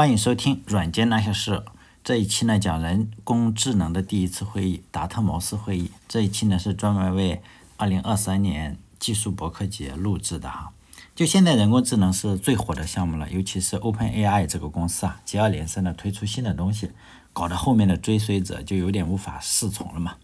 [0.00, 1.50] 欢迎收听《软件那些事》。
[2.02, 5.90] 这一期呢讲人工智能的第一次会议——达特茅斯会议。
[6.08, 7.42] 这一期呢是专门为
[7.76, 10.72] 二零二三年技术博客节录制的哈。
[11.14, 16.92] 就现在人工智能是最火的项目了，尤其是 OpenAI 这个公司啊，接二连三的推出新的东西，
[17.34, 20.14] 搞得后面的追随者就有点无法适从了嘛。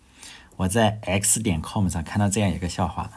[0.56, 3.10] 我在 X 点 com 上看到这样一个笑话：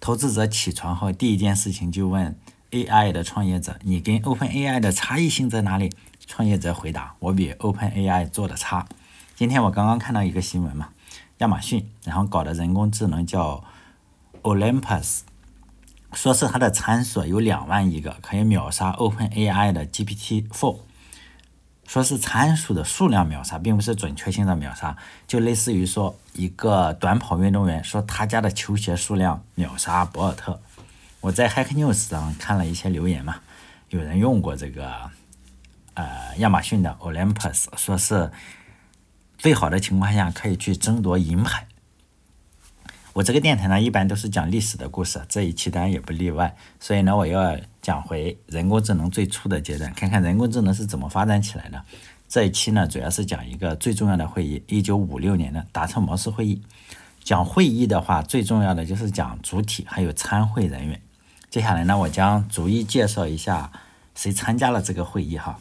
[0.00, 2.38] 投资者起床后第一件事情就问
[2.74, 5.92] AI 的创业者：“你跟 OpenAI 的差异性在哪里？”
[6.26, 8.84] 创业者回答：“我比 OpenAI 做的差。”
[9.36, 10.88] 今天我刚刚看到一个新闻嘛，
[11.38, 13.62] 亚马逊然后搞的人工智能叫
[14.42, 15.20] Olympus。
[16.12, 20.78] 说是它的参数有两万亿个，可以秒杀 OpenAI 的 GPT-4。
[21.86, 24.96] 说是参数的数量秒杀，并不是准确性的秒杀，
[25.28, 30.60] 就类似于说一个短跑运动员说他家的球鞋数量秒杀博尔特。
[31.24, 33.36] 我在 Hack News 上看了一些留言嘛，
[33.88, 35.10] 有人用过这个
[35.94, 38.30] 呃亚马逊的 Olympus，说是
[39.38, 41.66] 最好的情况下可以去争夺银牌。
[43.14, 46.54] 我这个电台呢，一般都是讲历史的故事，这一期当然也不例外。
[46.78, 51.82] 所以呢，我要讲回人工智能最初的阶段，看看人工智能是怎么发展起来的。
[52.28, 56.60] 这一期呢，主要是讲一个最重要的会议——一九五六年的达特茅斯会议。
[57.22, 61.00] 讲会议的话，最重要的就是讲主体还有参会人员。
[61.54, 63.70] 接下来呢，我将逐一介绍一下
[64.16, 65.56] 谁参加了这个会议哈。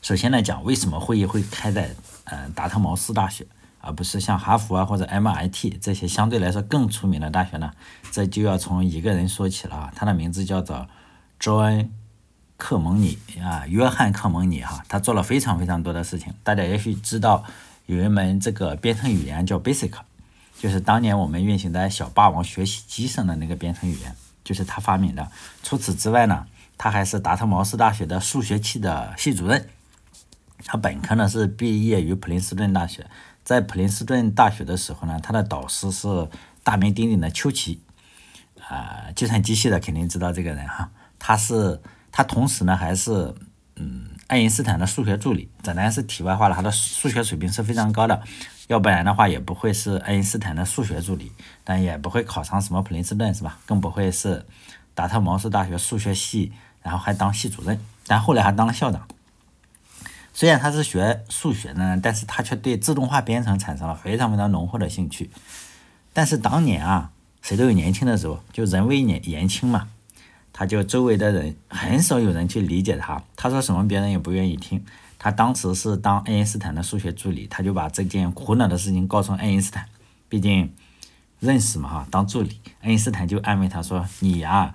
[0.00, 3.46] 首先来讲，为什么会议会开在嗯达特茅斯大学？
[3.82, 7.70] 而不是像哈佛啊或者 MIT 这些相对来说更出名的大学呢？
[8.10, 10.88] 这就要从一个人说起了啊，他的名字叫做
[11.38, 11.90] John
[12.56, 16.32] 克蒙尼啊，约翰克蒙尼哈，他做了非常非常多的事情。
[16.42, 17.44] 大家也许知道
[17.84, 19.92] 有一门这个编程语言叫 Basic，
[20.58, 25.30] 就是当年我们运行在小霸王学习机上的那个编程语言，就是他发明的。
[25.62, 29.68] 除此之外呢，他还是达特茅斯大学的数学系的系主任。
[30.64, 33.06] 他本科呢是毕业于普林斯顿大学。
[33.42, 36.28] 在普林斯顿大学的时候呢，他的导师是
[36.62, 37.82] 大名鼎鼎的丘奇，
[38.68, 40.90] 啊，计算机系的肯定知道这个人哈。
[41.18, 41.80] 他是
[42.12, 43.34] 他同时呢还是
[43.74, 46.56] 嗯爱因斯坦的数学助理，这当然是题外话了。
[46.56, 48.22] 他的数学水平是非常高的，
[48.66, 51.30] 要不然的话也不会是爱因斯坦的数学助理，
[51.64, 53.58] 但也不会考上什么普林斯顿是吧？
[53.66, 54.46] 更不会是
[54.94, 56.50] 达特茅斯大学数学系，
[56.80, 59.06] 然后还当系主任，但后来还当了校长。
[60.32, 65.30] 虽然他是学数学的，但是他却对自动化编程产生了非常非常浓厚的兴趣。
[66.14, 67.10] 但是当年啊，
[67.42, 69.88] 谁都有年轻的时候，就人微年年轻嘛，
[70.52, 74.84] 他就周围的人很少有人去理解他，他说什么别人也不愿意听。
[75.18, 79.86] 他当时是当爱因斯坦的数学助理，他就把这件苦恼的事情告诉爱因斯坦，
[80.28, 80.72] 毕竟
[81.40, 84.74] 认识嘛哈，当助理，爱因斯坦就安慰他说：“你呀，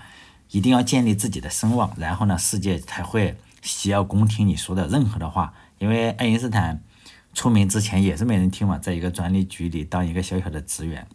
[0.52, 6.82] 一定要建立自己的声望，然后呢，世界才会。”需要恭听你说的任何的话，因为爱因斯坦
[7.34, 11.06] 出名之前也是没人听嘛，在一个专利局里当一个小小的职员。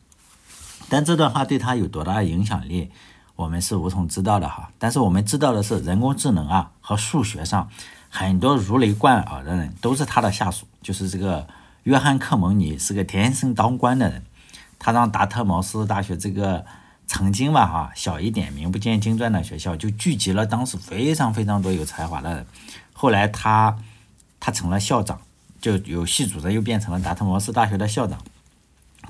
[0.91, 2.91] 但这段话对他有多大的影响力，
[3.43, 4.71] 我们是无从知道的哈。
[4.79, 7.69] 但是我们知道的是，人工智能啊和数学上
[8.09, 11.47] 很多如雷贯耳的人都是他的下属，就是这个
[11.83, 14.23] 约翰克蒙尼是个天生当官的人，
[14.79, 16.65] 他让达特茅斯大学这个。
[17.05, 22.47] 曾经吧，哈，小一点、名不见经传的学校就聚集了当时非常非常多有才华的人。
[22.95, 23.77] 后来他
[24.41, 25.21] 他成了校长，
[25.61, 28.19] 就有系主任，又变成了达特茅斯大学的校长。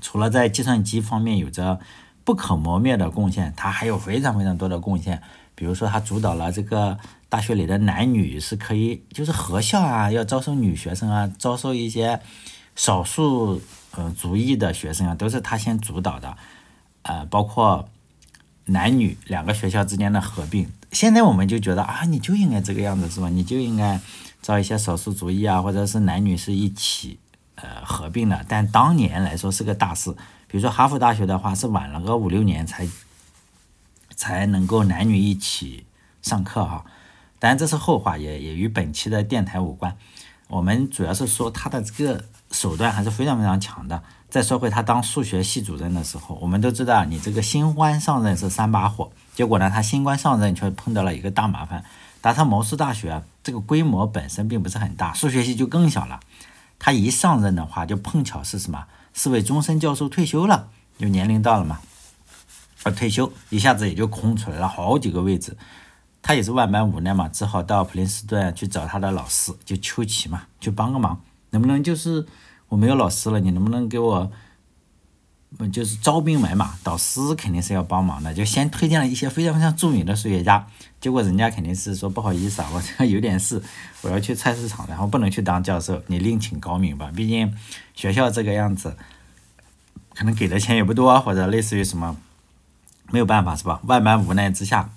[0.01, 1.79] 除了在计算机方面有着
[2.25, 5.23] 不可磨灭的贡献，他还有非常非常多的贡献。
[5.55, 12.21] 比如说，他主导了这个大学里的男女是可以，就是合校啊，要招收女学生啊，招收一些
[12.75, 13.61] 少数
[13.95, 16.37] 呃族裔的学生啊，都是他先主导的。
[17.03, 17.89] 呃，包括
[18.67, 23.29] 男女两个学校之间的合并，现在我们就觉得啊，你就应该这个样子是吧？
[23.29, 24.01] 你就应该
[24.41, 27.19] 招一些少数族裔啊，或者是男女是一起
[27.57, 28.45] 呃合并的。
[28.49, 30.15] 但当年来说是个大事，
[30.53, 32.87] 比如说哈佛大学的话是晚了个五六年才
[34.15, 35.87] 才能够男女一起
[36.21, 36.85] 上课哈。
[37.39, 39.97] 当然这是后话，也也与本期的电台无关。
[40.49, 44.03] 我们主要是说他的这个手段还是非常非常强的。
[44.29, 51.83] 再说回他当数学系主任的时候，我们都知道你这个新官上任是三把火，结果呢，他新官上任却碰到了一个大麻烦。
[52.21, 56.21] 达特茅斯大学这个规模本身并不是很大，数学系就更小了。
[56.79, 58.85] 他一上任的话，就碰巧是什么？
[59.15, 60.69] 四位终身教授退休了，
[60.99, 61.81] 就年龄到了嘛，
[62.83, 65.57] 而退休一下子也就空出来了好几个位置。
[66.21, 71.21] 他也是万般无奈嘛，只好到普林斯顿去找他的老师，就丘奇嘛，去帮个忙，
[71.51, 72.27] 能不能就是？
[72.69, 74.33] 我没有老师了，你能不能给我
[75.73, 80.67] 就是招兵买马，导师肯定是要帮忙的，就先推荐了一些非常非常著名的数学家，
[81.01, 83.63] 结果人家肯定是说不好意思啊，我这有点事，
[84.01, 87.55] 我要去菜市场，然后不能去当教授，你另请高明吧，毕竟
[87.95, 88.97] 学校这个样子，
[90.15, 92.17] 可能给的钱也不多，或者类似于什么，
[93.11, 93.81] 没有办法是吧？
[93.85, 94.91] 万般无奈之下，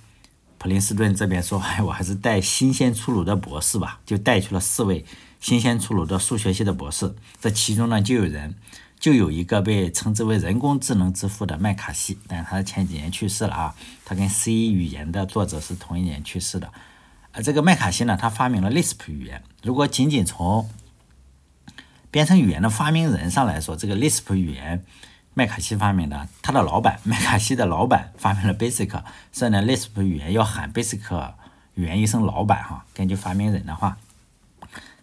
[0.58, 5.06] 普林斯顿这边说，哎，我还是带新鲜出炉的博士吧，就带去了四位
[5.40, 8.56] 新鲜出炉的数学系的博士，这其中呢就有人。
[9.00, 13.76] 就有一个被称之为人工智能之父的麦卡锡，但他前几年去世了啊。
[14.04, 16.72] 他跟 C 语言的作者是同一年去世的。
[17.32, 19.44] 呃，这个麦卡锡呢，他发明了 Lisp 语言。
[19.62, 20.70] 如果仅仅从
[22.10, 24.84] 编程语言的发明人上来说，这个 Lisp 语言
[25.34, 31.34] 麦卡锡发明的，他的老板 麦卡锡的老板发明了 Basic，所以呢，Lisp 语言要喊 Basic
[31.76, 32.86] 语言一声老板哈。
[32.94, 33.98] 根据发明人的话，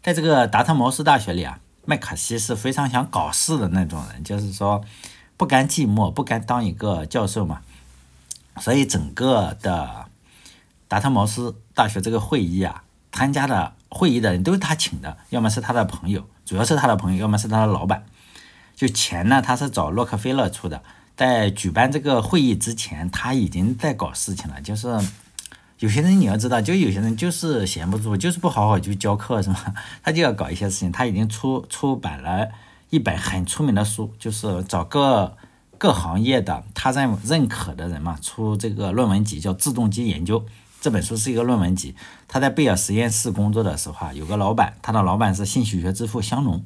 [0.02, 1.60] 在这个达特茅斯大学里啊。
[1.84, 4.82] 麦卡锡是非常想搞事的那种人，就是说
[5.36, 7.60] 不甘寂寞，不甘当一个教授嘛。
[8.60, 10.06] 所以整个的
[10.86, 18.04] 达特茅斯大学这个会议啊，参加的会议的人都是他请的，要么是他的朋友，主要是他的朋友，要么是他的老板。
[18.76, 20.82] 就钱呢，他是找洛克菲勒出的。
[21.16, 24.98] 在举办这个会议之前，他已经在搞事情了，就是。
[25.82, 29.56] 有些人你要知道，就有些人就是闲不住，就是不好好去教课，是吗？
[30.00, 30.92] 他就要搞一些事情。
[30.92, 32.50] 他已经出出版了
[32.90, 35.36] 一本很出名的书，就是找各
[35.78, 40.38] 各行业的他认认可的人嘛，出这个论文集，叫《自动机研究》。
[40.80, 41.96] 这本书是一个论文集。
[42.28, 46.64] 他在贝尔实验室工作的时候啊，有个老板，他的老板是信息学之父香农。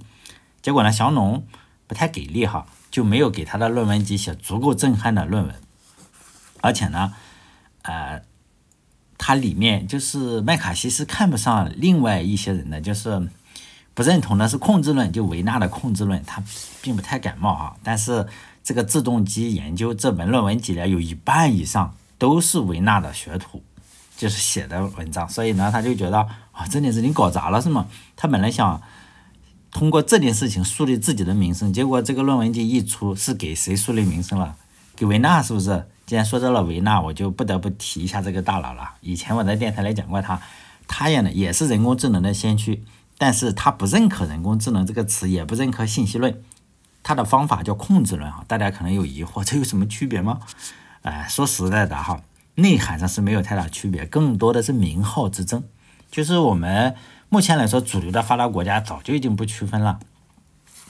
[0.61, 1.43] 结果呢，香农
[1.87, 5.55] 不太给力哈，就没有给他的论文集写足够震撼的论文，
[6.61, 7.15] 而且呢，
[7.81, 8.21] 呃。
[9.27, 13.29] 它里面就是麦卡锡是看不上另外一些人的，就是
[13.93, 16.41] 不认同的是控制论，就维纳的控制论，他
[16.81, 17.75] 并不太感冒啊。
[17.83, 18.25] 但是
[18.63, 23.61] 这个自动机研究这本论文集呢，有一半以上都是维纳的学徒，
[24.17, 26.21] 就是写的文章，所以呢，他就觉得
[26.53, 27.89] 啊，这件事情搞砸了是吗？
[28.15, 28.81] 他本来想
[29.73, 34.55] 通过这件事情树立自己的名声，结果这个论文集一出，是给谁树立名声了？
[34.95, 35.89] 给维纳是不是？
[36.07, 38.95] 既然说到了维纳，我就不得不提一下这个大佬了。
[39.01, 40.41] 以前我在电台里讲过他，
[40.87, 42.85] 他也呢也是人工智能的先驱，
[43.19, 46.41] 但是他不认可人工智能这个词，也不认可信息论，
[47.03, 48.45] 他的方法叫控制论哈。
[48.47, 50.39] 大家可能有疑惑，这有什么区别吗？
[51.03, 52.21] 哎，说实在的哈，
[52.55, 55.65] 内涵上是没有太大区别，更多的是名号之争。
[56.09, 56.95] 就是我们
[57.29, 59.99] 目前来说，主流的发达国家早就已经不区分了。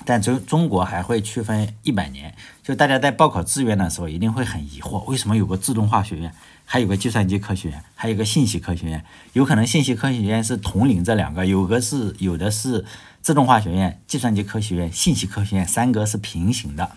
[0.05, 2.37] 但中中国还会区分一百年，
[2.67, 6.35] 就大家在报考志愿的时候一定会很疑惑，为什么有个自动化学院，
[6.65, 9.05] 还有个计算机科学院，还有个信息科学院？
[9.35, 12.85] 有可能信息科学院是统领这两个，有个是有的是
[13.23, 16.91] 自动化学院、计算机科学院、信息科学院三个是平行的。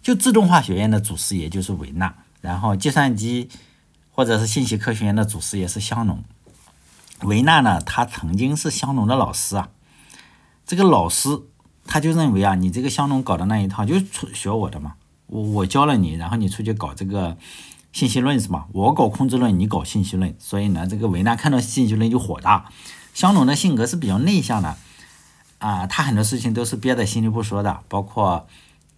[0.00, 3.48] 就自动化学院的祖师爷就是维纳，然后计算机
[4.12, 6.22] 或者是信息科学院的祖师爷是香农。
[7.22, 9.70] 维纳呢，他曾经是香农的老师啊，
[10.64, 11.40] 这个老师。
[11.92, 14.94] 他就认为啊，你这个香农搞的那一套就是出学我的嘛，
[15.26, 17.36] 我我教了你，然后你出去搞这个
[17.92, 18.66] 信息论是吧？
[18.72, 22.64] 我搞控制论，你搞信息论，所以呢，这个维纳看到信息论就火大。
[23.12, 24.74] 香农的性格是比较内向的
[25.58, 28.46] 啊，他很多事情都是憋在心里不说的，包括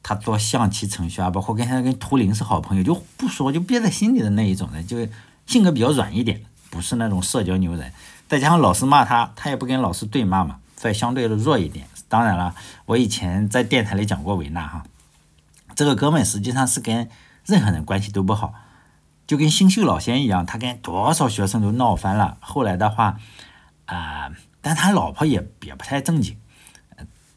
[0.04, 4.98] 他做象棋程序啊，包括跟他跟图灵是好朋友就不说，就憋在心里的那一种人，就
[5.46, 7.92] 性格比较软一点，不是那种社交牛人。
[8.28, 11.88] 再加上老师骂他，他也不跟老师对骂嘛，所以相对的弱一点。
[12.14, 12.54] 当然了，
[12.86, 14.84] 我以前在电台里讲过维纳哈，
[15.74, 17.10] 这个哥们实际上是跟
[17.44, 18.54] 任何人关系都不好，
[19.26, 22.36] 就跟星宿老仙一样，他跟多少学生都闹翻了。
[22.38, 23.18] 后来的话，
[23.86, 24.30] 啊，
[24.60, 26.38] 但他老婆也也不太正经，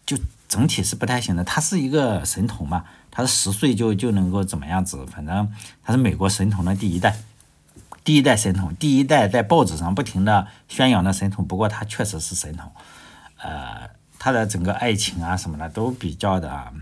[0.05, 0.15] 就
[0.47, 1.43] 整体是不太行的。
[1.43, 7.17] 他是一个神童嘛，他是十岁就就能够怎么样子，反正他是美国神童的第一代，
[8.03, 11.43] 第一代神童，第一代在报纸上不停的宣扬的神童。
[11.47, 12.71] 不过他确实是神童，
[13.41, 13.96] 呃。
[14.19, 16.73] 他的整个爱情啊什么的都比较的，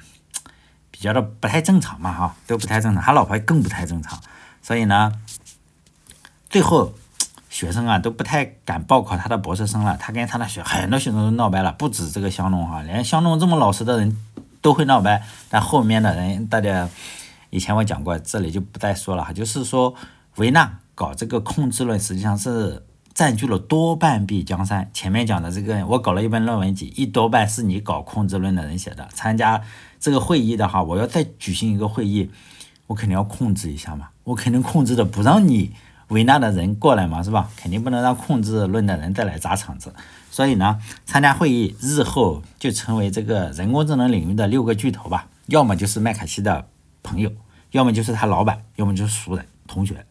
[0.90, 3.04] 比较的不太正常嘛哈，都不太正常。
[3.04, 4.20] 他老婆更不太正常，
[4.62, 5.12] 所以呢，
[6.50, 6.94] 最后
[7.50, 9.98] 学生啊都不太敢报考他的博士生了。
[9.98, 14.18] 他跟他的学很多学生都闹掰了，不止这个香农哈，连香农这么老实的人
[14.62, 15.24] 都会闹掰。
[15.50, 16.88] 但后面的人，大家
[17.50, 19.34] 以前我讲过，这里就不再说了哈。
[19.34, 19.94] 就是说
[20.36, 22.85] 维纳搞这个控制论，实际上是。
[23.16, 24.92] 占据了多半壁江山。
[24.94, 29.08] 前面讲的这个，我搞了一本论文集，一多半是你搞控制论的人写的。
[29.14, 29.62] 参加
[30.02, 32.30] 这个会议的话，我要再举行一个会议，
[32.88, 34.10] 我肯定要控制一下嘛。
[34.26, 35.72] 我肯定控制的不让你
[36.10, 37.50] 维纳的人过来嘛，是吧？
[37.56, 39.94] 肯定不能让控制论的人再来砸场子。
[40.30, 45.30] 所以呢，参加会议日后就成为这个人工智能领域的六个巨头吧。
[45.46, 46.68] 要么就是麦卡锡的
[47.02, 47.32] 朋友，
[47.72, 50.06] 要么就是他老板，要么就是熟人、同学。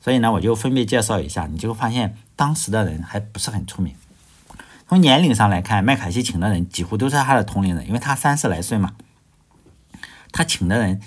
[0.00, 3.94] 所以呢，我就分别介绍一下，你就发现当时的人还不是很出名。
[4.88, 8.94] 从年龄上来看，麦卡锡请的人几乎都是他的同龄人，因为他三十来岁嘛。
[10.32, 11.00] 他请的人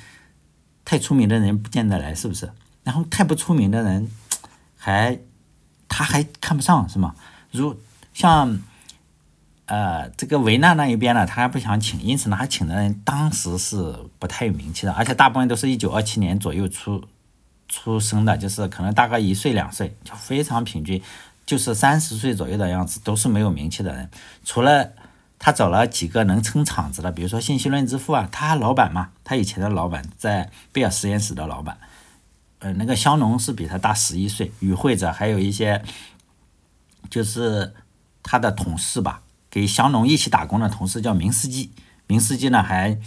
[0.85, 2.49] 太出名的人不见得来，是不是？
[2.83, 4.09] 然后太不出名的人
[4.77, 5.19] 还
[5.89, 7.13] 他还看不上，是吗？
[7.51, 7.77] 如
[8.13, 8.61] 像
[9.65, 17.03] 呃这个维纳那一边呢，他还不想请，因此呢，他请的人当时是不太有名气的，而且大部分都是一九二七年左右出
[17.67, 21.01] 出生的，就是可能大概一岁两岁，就非常平均，
[21.45, 24.09] 就是三十岁左右的样子，都是没有名气的人。
[24.43, 24.91] 除了
[25.37, 31.77] 他找了几个能撑场子的，比如说信息论之父啊，他老板嘛，他以前的老板在贝尔实验室的老板。
[32.59, 35.83] 呃，那个香农是比他大十一岁，与会者还有一些，
[37.09, 37.73] 就是
[38.23, 41.71] 他的同事吧，给香农一起打工的同事叫明斯基。
[42.07, 42.97] 明斯基呢，还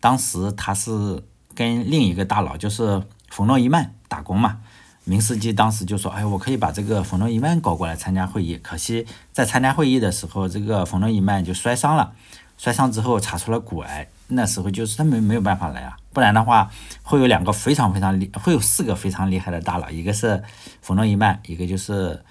[0.00, 1.22] 当时他是
[1.54, 4.58] 跟另一个大佬，就是冯诺依曼打工嘛。
[5.04, 12.12] 明斯基当时就说：“哎，我可以把这个冯诺依曼搞过来参加会议。”可惜在参加会议的时候，这个冯诺依曼就摔伤了，
[12.58, 14.08] 摔伤之后查出了骨癌。
[14.28, 16.68] 那时候就是他没没有办法来啊，不然的话
[17.04, 20.42] 会有两个非常非常厉，会有四个非常厉害的大佬，一个是
[20.82, 22.24] 冯诺依曼，一个就是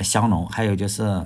[0.00, 1.24] 香农，还有就是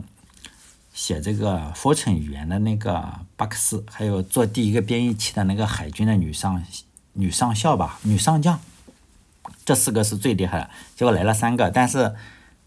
[0.93, 3.03] 写这个 Fortran 语言的那个
[3.35, 6.63] 巴克斯，还有做第一个编译器的那个海军的女上
[7.15, 8.61] 女上校吧，女上将，
[9.64, 10.71] 这四个是最厉害的。
[10.97, 12.14] 结果来了三个，但是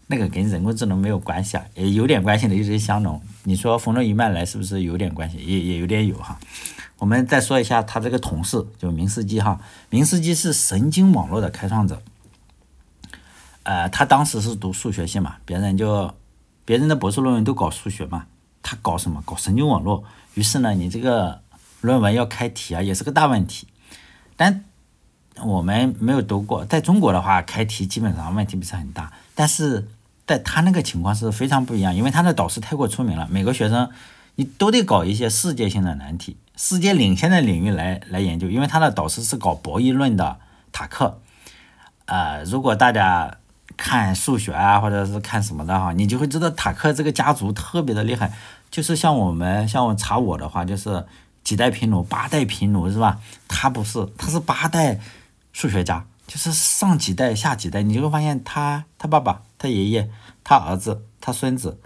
[0.06, 3.20] 那个跟人工智能没有关系啊，也有点关系的就是香农。
[3.44, 5.38] 你说冯诺依曼来是不是有点关系？
[5.38, 6.38] 也也有点有哈。
[6.98, 9.60] 我们再说一下他这个同事，就明斯基哈。
[9.90, 12.00] 明斯基是神经网络的开创者。
[13.64, 16.14] 呃，他当时是读数学系嘛，别人就
[16.64, 18.26] 别人的博士论文都搞数学嘛，
[18.62, 19.22] 他搞什么？
[19.26, 20.04] 搞神经网络。
[20.34, 21.42] 于是呢，你这个
[21.80, 23.66] 论文要开题啊，也是个大问题。
[24.36, 24.64] 但
[25.44, 29.12] 我们没有读过，在中国的话，开题基本上问题不是很大。
[29.34, 29.86] 但是
[30.26, 33.90] 在他那个情况是非常不一样，因为他的导师太过出名了，每个学生
[34.36, 36.36] 你都得搞一些世界性的难题。
[36.56, 40.38] 世界领先的领域来来研究，因为他的导师是搞博弈论的
[40.72, 41.20] 塔克，
[42.06, 43.36] 呃，如果大家
[43.76, 48.32] 看数学啊，或者是看什么的哈，你就会知道塔克这个家族特别的厉害。
[48.70, 51.04] 就是像我们像我查我的话，就是
[51.44, 53.20] 几代平卢，八代平卢是吧？
[53.46, 54.98] 他不是，他是八代
[55.56, 60.10] 数学家，就是上几代下几代，你就会发现他他爸爸、他爷爷、
[60.44, 61.80] 他儿子、他孙子。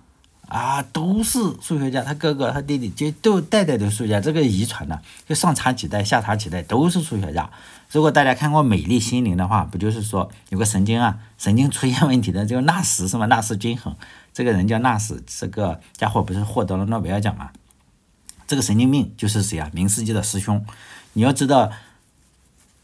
[0.49, 7.49] 啊，都是数学家，他哥哥、他弟弟就都代代的数学家，这个遗传的，就上查几代，下查几代都是数学家。
[7.93, 13.27] 如果大家看过《美丽心灵》的话，不就是说有个神经啊，神经出现问题的这个纳什是吗？
[13.27, 13.95] 纳什均衡，
[14.33, 17.53] 这个人叫纳什，这个家伙不是获得了诺贝尔奖吗？
[18.49, 19.71] 这个神经病就是谁啊？
[19.73, 20.67] 明斯基的师兄。
[21.13, 21.71] 你要知道，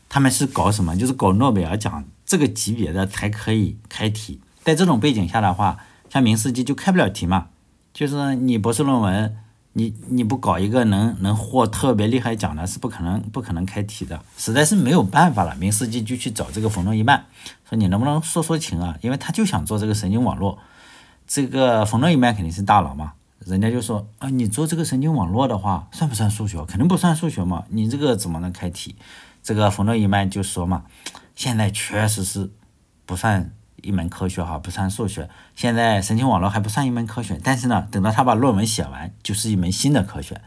[0.09, 0.97] 他们是搞什么？
[0.97, 4.41] 就是搞诺贝尔奖这个级别的才可以开题。
[4.65, 7.49] 在这种背景下的话，像明斯基就开不了题嘛。
[7.93, 9.37] 就是你博士论文，
[9.73, 15.55] 你你不搞一个能能获特别厉害奖的，是不可能不可能开题的，实在是没有办法了。
[15.57, 17.27] 明斯基就去找这个冯诺依曼，
[17.69, 18.97] 说你能不能说说情啊？
[19.03, 20.59] 因为他就想做这个神经网络。
[21.27, 26.65] 这个冯诺依曼肯定是大佬嘛，人家就说啊，你做这个神经网络的话，算不算数学？
[26.65, 28.95] 肯定不算数学嘛，你这个怎么能开题？
[29.47, 30.83] 这个冯诺依曼就说嘛，
[31.37, 32.51] 现在确实是
[33.05, 33.53] 不算。
[33.83, 35.29] 一门科学哈，不算数学。
[35.55, 40.41] 现在神经网络还不算一门科学，但是呢，等到他把论文写完，就是一门新的科学。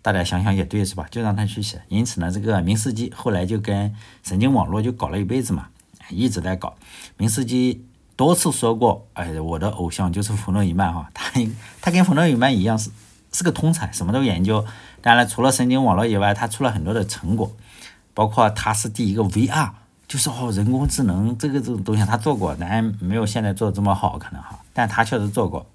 [0.00, 1.06] 大家想想也对，是吧？
[1.10, 1.82] 就让他去写。
[1.88, 5.68] 因此呢，这个明斯基后来就跟神经网络就搞了一辈子嘛，
[6.08, 6.76] 一直在搞。
[7.18, 7.84] 明斯基
[8.16, 11.30] 多次说过，哎，我的偶像就是冯诺依曼哈，他
[11.82, 12.90] 他跟冯诺依曼一样是
[13.32, 14.64] 是个通才，什么都研究。
[15.02, 17.54] 当然，除了神经网络以外，他出了很多的成果，
[18.18, 19.70] 包括他是第一个 VR。
[20.08, 25.66] 就是哦，人工智能这个这种东西他做过，但没有现在做的这么好，可能哈，但他确实做过。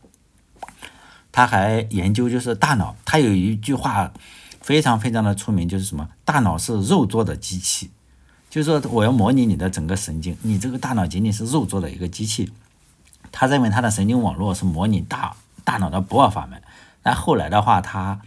[1.32, 4.12] 他还研究就是大脑，他有一句话
[4.60, 6.10] 非常非常的出名，就是什么？
[6.26, 7.92] 大脑是肉做的机器，
[8.50, 12.52] 就是说我要模拟你的整个神经，你这个大脑仅仅是肉做的一个机器。
[13.32, 16.60] 他认为他的神经网络是模拟大大脑的不二法门，
[17.04, 18.20] 但后来的话他。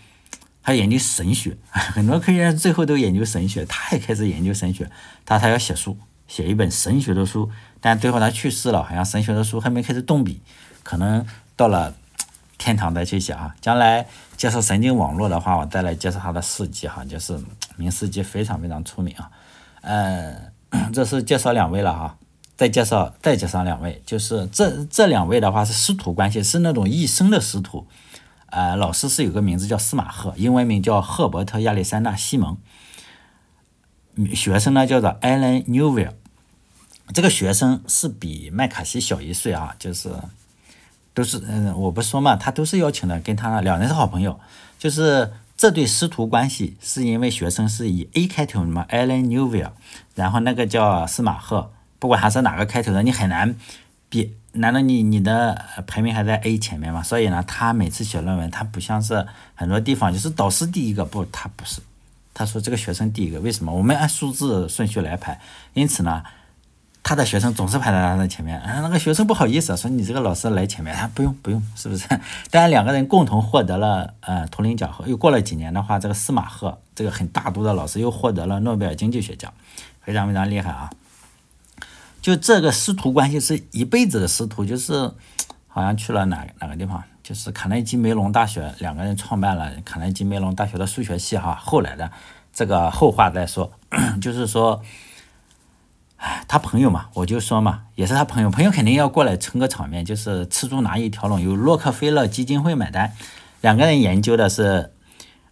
[0.66, 4.90] 他研究神学， 很多科学家最后都研究神学，他也开始研究神学。
[5.24, 5.96] 他他要写书，
[6.26, 7.48] 写一本神学的书，
[7.80, 10.42] 但最后他去世了，好像神学的书还没开始动笔，
[10.82, 11.94] 可能到了
[12.58, 13.54] 天堂再去写啊。
[13.60, 17.38] 将来介绍神经网络的话，我再来介绍他的事迹哈，就是
[17.76, 19.30] 明斯基非常非常出名啊。
[19.82, 20.34] 呃，
[20.92, 22.16] 这是介绍两位了哈，
[22.56, 27.86] 再介绍再介绍两位，就是这这两位的话是师徒关系，是那种一生的师徒。
[28.56, 32.56] 呃，老师是有个名字叫司马赫，英文名叫赫伯特亚历山大西蒙。
[34.34, 36.12] 学生呢叫做 Alan Newell，
[37.12, 40.10] 这个学生是比麦卡锡小一岁啊，就是
[41.12, 44.40] 都是嗯，我不说嘛，他都是邀请的，跟他两人是好朋友，
[44.78, 49.72] 就是这对师徒关系是因为学生是以 A 开头的嘛，Alan Newell，
[50.14, 53.54] 然后那个叫司马赫，不管他是哪个开头的，你很难
[54.08, 57.02] 比，难道你你的排名还在 A 前面吗？
[57.02, 61.80] 所以呢，他每次写论文，他不像是很多地方就是导师第一个，不，他不是。
[62.38, 63.72] 他说：“这个学生第一个，为什么？
[63.72, 65.40] 我们按数字顺序来排，
[65.72, 66.22] 因此呢，
[67.02, 68.60] 他的学生总是排在他的前面。
[68.60, 72.06] 啊，那个学生不好意思说你这个老师来前面，他不用不用，是不是？
[72.52, 79.50] 当然两个人共同获得了呃图灵奖，又过了几年的话，这个司马赫这个很大度的老师又获得了诺贝尔经济学奖，
[80.02, 80.90] 非常非常厉害啊！
[82.26, 85.12] 就这个师徒关系是一辈子的师徒，就是
[85.68, 91.54] 好像去了哪哪个地方，就是卡内基梅隆大学，两个人创办了卡内基梅隆大学的数学系哈。
[91.54, 92.10] 后来的。
[92.52, 93.70] 这个后话再说，
[94.20, 94.82] 就是说，
[96.16, 103.12] 哎，他朋友嘛，我就说嘛，也是他朋友，朋友肯定要过来撑个场面，就是吃住拿一条龙，由洛克菲勒基金会买单。
[103.60, 104.90] 两个人研究的是，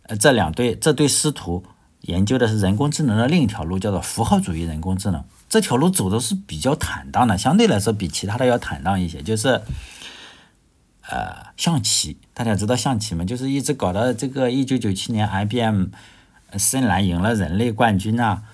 [0.05, 1.63] 呃，这两对这对师徒
[2.01, 5.23] 研究的是人工智能的另一条路，叫做符号主义人工智能。
[5.49, 9.23] 这条路走的是比较坦荡的，相对来说比其他的要坦荡一些。
[9.23, 9.61] 就是，
[11.09, 13.25] 呃，象棋，大家知道象棋吗？
[13.25, 15.87] 就是一直搞到这个一九九七年，IBM。
[16.57, 18.45] 深蓝赢了人类冠军啊，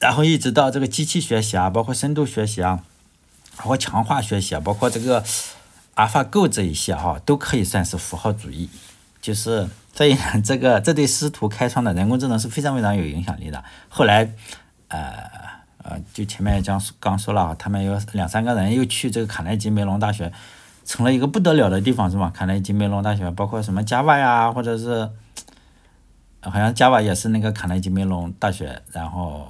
[0.00, 2.84] 然后一直到这个机器学习啊，包括深度学习啊，
[3.56, 5.24] 包括强化学习啊，包括这个
[5.96, 8.68] AlphaGo 这一些哈，都可以算是符号主义。
[9.22, 13.64] 就是所以这个这对师徒开创的人工智能是非常非常有影响力的。
[13.88, 14.30] 后来，
[14.88, 15.24] 呃
[15.82, 20.32] 呃，就前面讲刚说了，他们有两三个人又去这个卡耐基梅隆大学，
[20.84, 22.30] 成了一个不得了的地方，是吧？
[22.30, 25.10] 卡耐基梅隆大学包括什么 Java 呀，或者是。
[26.42, 29.46] 好像 Java 也是那个卡耐基梅隆大学，然后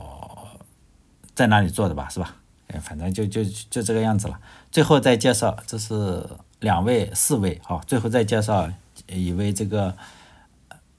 [1.37, 2.35] 在那里做的吧，是吧？
[2.67, 4.41] 哎，反正就就就这个样子了。
[4.73, 8.69] 最后再介绍，这是两位、四位，好，最后再介绍
[9.07, 9.97] 一位这个，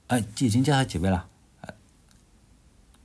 [0.06, 1.26] 呃，已经介绍几位了？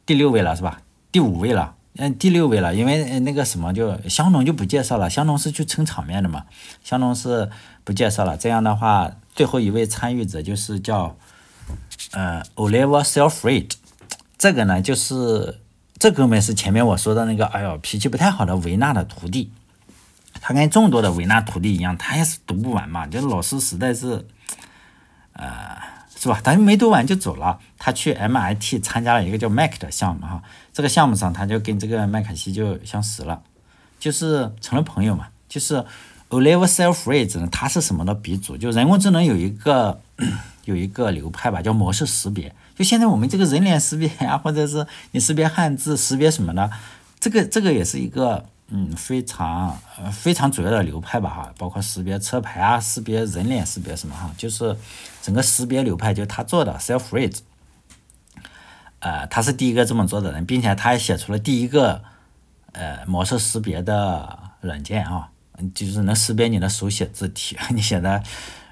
[0.05, 0.81] 第六位了是吧？
[1.11, 6.45] 第五位了，嗯，第六位了，因为那个什么就香农就不介绍了，香农是去撑场面的嘛，
[6.83, 7.49] 香农是
[7.83, 8.37] 不介绍了。
[8.37, 11.17] 这样的话，最后一位参与者就是叫。
[12.11, 13.71] 呃，Oliver Selfridge
[14.37, 15.59] 这个呢，就是
[15.99, 19.51] 这哥们是前面我说的那个，哎呦，脾气不太好的维纳的徒弟。
[20.39, 24.25] 他跟众多的维纳徒弟一样，他也是读不完嘛，就老师实在是，
[25.33, 25.77] 呃，
[26.19, 26.41] 是吧？
[26.43, 27.59] 他没读完就走了。
[27.77, 30.41] 他去 MIT 参加了一个叫 Mac 的项目哈，
[30.73, 33.41] 这个项目上他就跟这个麦卡锡就相识了，
[33.99, 35.27] 就是成了朋友嘛。
[35.47, 35.85] 就是
[36.29, 38.57] Oliver Selfridge 呢，他是什么的鼻祖？
[38.57, 40.01] 就人工智能有一个。
[40.65, 42.53] 有一个流派吧，叫模式识别。
[42.75, 46.69] 就现在我们这个人脸识别呀，或者是你识别汉字、识别什么的，
[47.21, 51.53] 这个这个也是一个嗯非常呃非常主要的流派吧哈。
[51.57, 54.77] 包括识别车牌啊，识别人脸识别什么哈，就是
[55.21, 57.37] 整个识别流派就他做的 Selfrid。
[58.99, 62.03] 呃，他是第一个这么做的人，并且他还写出了第一个
[62.71, 65.29] 呃模式识别的软件啊，
[65.73, 68.23] 就是能识别你的手写字体， 你写的。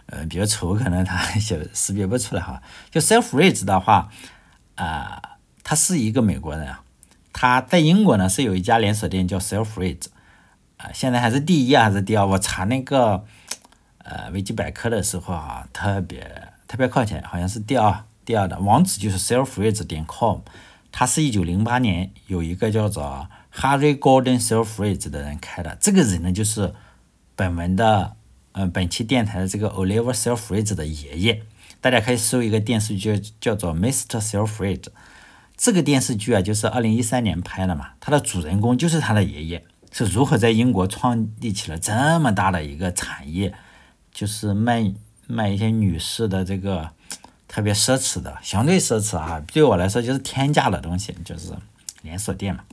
[0.07, 2.61] 呃，比较丑，可能他写识别不出来哈。
[2.91, 4.11] 就 Selfridge 的话，
[4.75, 5.19] 啊，
[5.63, 6.83] 他是一个美国人啊。
[7.37, 10.05] 他在英国呢是有一家连锁店叫 Selfridge，
[10.77, 12.25] 啊，现在还是第一还是第二？
[12.25, 13.25] 我查那个
[13.97, 16.25] 呃维基百科的时候啊，特别
[16.65, 20.39] 特别靠前，好像是第二第二的网址就是 Selfridge 点 com。
[20.93, 26.73] 他是一九零八年有一个叫做 Harry Gordon Selfridge 的人开的，这个人呢就是
[27.35, 28.15] 本文的。
[28.57, 31.43] 嗯，本期电台的这个 Oliver Selfridge 的爷爷，
[31.81, 34.21] 大家可以搜一个电视剧叫做《Mr.
[34.21, 34.83] Selfridge》。
[35.57, 37.91] 这个电视剧啊，就是二零一三年拍的嘛。
[37.99, 43.53] 它的主人公就是他的爷爷，是如何在英国创立起了这么大的一个产业，
[44.11, 44.93] 就是卖
[45.27, 46.91] 卖一些女士的这个
[47.47, 51.53] 特别奢侈的，相对奢侈啊，对我来说就是天价的东西，就是
[52.01, 52.63] 连锁店嘛。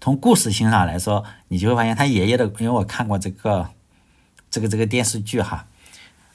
[0.00, 3.70] 从故事性上来说，你就会发现他爷爷的，因为我看过这个。
[4.52, 5.68] 这个这个电视剧哈，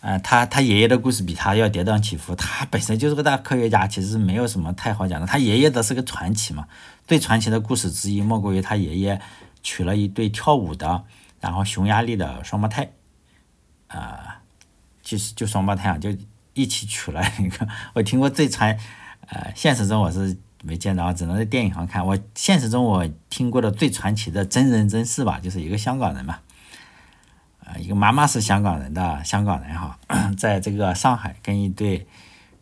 [0.06, 2.36] 呃，他他爷爷的故事比他要跌宕起伏。
[2.36, 5.26] 他本身就是个大科学家，其实没有什么太好讲的。
[5.26, 6.68] 他爷爷的是个传奇嘛，
[7.08, 9.20] 最传奇的故事之一莫过于他爷爷
[9.64, 11.06] 娶了一对跳舞的，
[11.40, 12.92] 然后匈牙利的双胞胎，
[13.88, 14.42] 啊，
[15.02, 16.16] 其实就双胞胎啊，就
[16.54, 17.68] 一起娶了一个。
[17.96, 18.78] 我听过最传，
[19.30, 22.06] 呃，现实中我是没见到，只能在电影上看。
[22.06, 26.42] 我现实中我听过的最传奇的真人真事吧，就是一个香港人嘛。
[27.80, 29.98] 一个妈妈是香港人的香港人哈，
[30.38, 32.08] 在这个上海跟一对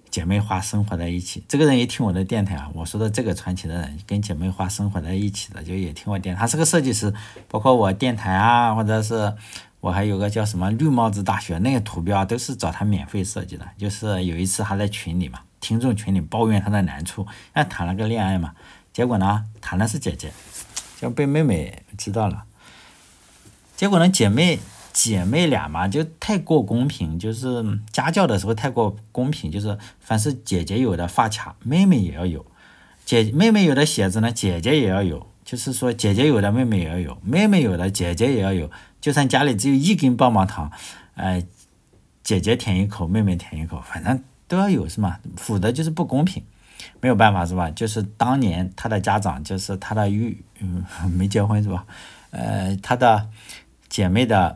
[0.09, 1.43] 姐妹花生活在一起。
[1.47, 7.13] 这个人也听我的电台啊，我说的这个传奇的人跟姐妹花生活在一起的，就也听我电台，他是个设计师，
[7.47, 9.33] 包括我电台啊，或者是
[9.79, 13.67] 我还有个叫什么绿帽子大学那个图标都是找他免费设计的。
[13.77, 18.53] 就是有一次还在群里嘛，听众群里抱怨他的难处，哎，谈了个恋爱嘛，
[18.91, 20.31] 结果呢谈的是姐姐，
[21.01, 22.43] 就被妹妹知道了，
[23.75, 24.59] 结果呢姐妹。
[24.93, 32.45] 姐妹俩嘛，就太过公平，就是家教的时候太过公平，就是凡是姐姐有的发卡，妹妹也要有；
[33.03, 35.27] 姐妹妹有的鞋子呢，姐姐也要有。
[35.43, 38.71] 就是说，姐姐有的妹妹也要有，妹妹有的姐姐也要有。
[39.01, 40.71] 就算家里只有一根棒棒糖，
[41.15, 41.43] 哎，
[42.23, 45.17] 姐姐舔一口，妹妹舔一口，反正都要有，是吗？
[45.35, 46.41] 否则就是不公平，
[47.01, 47.69] 没有办法，是吧？
[47.71, 51.85] 就是当年他的家长，就是他的育，嗯，没结婚，是吧？
[52.29, 53.27] 呃，他的
[53.89, 54.55] 姐妹的。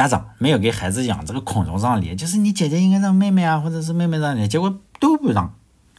[0.00, 5.54] 家长没有给孩子养这个孔融让梨，就是你姐姐应该让妹妹啊，或者是妹妹让你，结果都不让。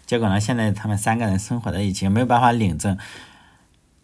[0.08, 2.98] 结果呢，现在他们三个人生活在一起，没有办法领证。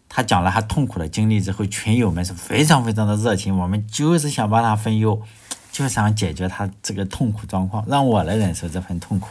[0.08, 5.20] 他讲了他痛苦的经历之后，群友们是非常非常的热情，我们就是想帮他分忧，
[5.72, 9.30] 就想解决他这个痛苦状况，让我来忍受这份痛苦。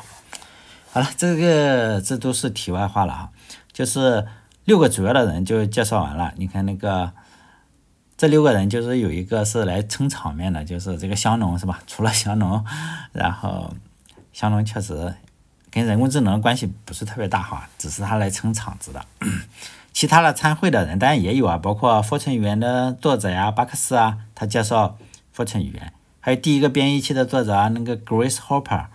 [0.91, 3.29] 好了，这个这都是题外话了哈，
[3.71, 4.27] 就是
[4.65, 6.33] 六个主要的人就介绍完了。
[6.35, 7.13] 你看那个。
[8.17, 11.79] 这六个人就是有一个是来撑场面的，就是这个香农是吧？
[11.85, 12.65] 除了香农，
[13.11, 13.71] 然后
[14.33, 15.13] 香农确实
[15.69, 19.05] 跟人工智能关系不是特别大哈，只是他来撑场子的。
[19.93, 24.97] 其他的参会的人当然也有啊，包括富春语言的作者呀，巴克斯啊，他介绍
[25.31, 28.85] 富春语言，还有第一个编译器的作者啊，那个 Grace Hopper，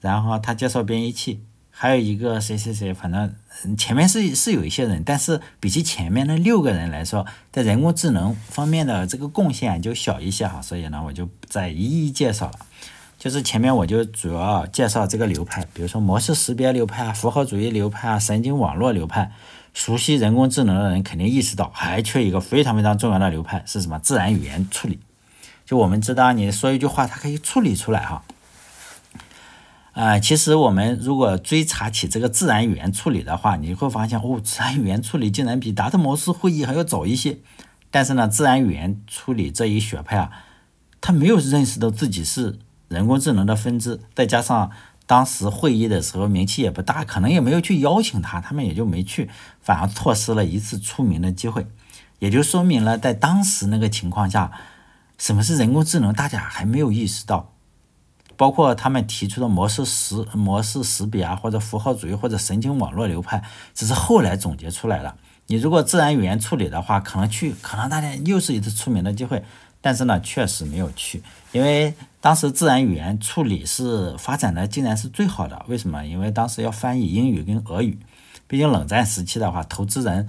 [0.00, 1.44] 然后他介绍编译器。
[1.82, 12.52] 还有一个谁谁谁，反正前面是是有一些人，但是比起前面那六个人来说，在人工智能方面的这个贡献就小一些哈，所以呢，我就不再一一介绍了。
[13.18, 19.32] 就是前面我就主要介绍这个流派，比如说模式识别流派啊、符号主义流派啊、神经网络流派。
[19.74, 23.98] 熟悉人工智能的人肯定意识到，还缺一个非常非常重要的流派是什么？
[23.98, 25.00] 自然语言处理。
[25.66, 28.22] 就我们知道，你说一句话，它可以处理出来哈。
[29.92, 37.38] 啊，其实我们如果追查起这个自然语言处理的话，你会发现哦，自然语言处理竟然比达特茅斯会议还要早一些。
[37.90, 40.30] 但是呢，自然语言处理这一学派啊，
[41.02, 44.70] 他没有认识到自己是人工智能的分支，再加上
[45.06, 49.28] 当时会议的时候名气也不大，可能也没有去邀请他，他们也就没去，
[49.60, 51.66] 反而错失了一次出名的机会，
[52.18, 54.50] 也就说明了在当时那个情况下，
[55.18, 57.51] 什么是人工智能，大家还没有意识到。
[58.42, 63.40] 包括他们提出的模式识模式识别啊，或者符号主义或者神经网络流派，
[63.72, 65.14] 只是后来总结出来了。
[65.46, 69.44] 你如果自然语言处理的话，可能去，可能大家又是一次出名的机会。
[69.80, 75.64] 但是呢，确实没有去，因为当时自然语言处理是发展的竟然是最好的。
[75.68, 76.04] 为什么？
[76.04, 77.96] 因为当时要翻译英语跟俄语，
[78.48, 80.28] 毕竟冷战时期的话，投资人，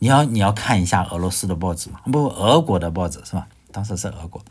[0.00, 3.46] 你要你要看一下俄罗斯的报纸嘛，不，俄国的报纸是吧？
[3.72, 4.42] 当时是俄国。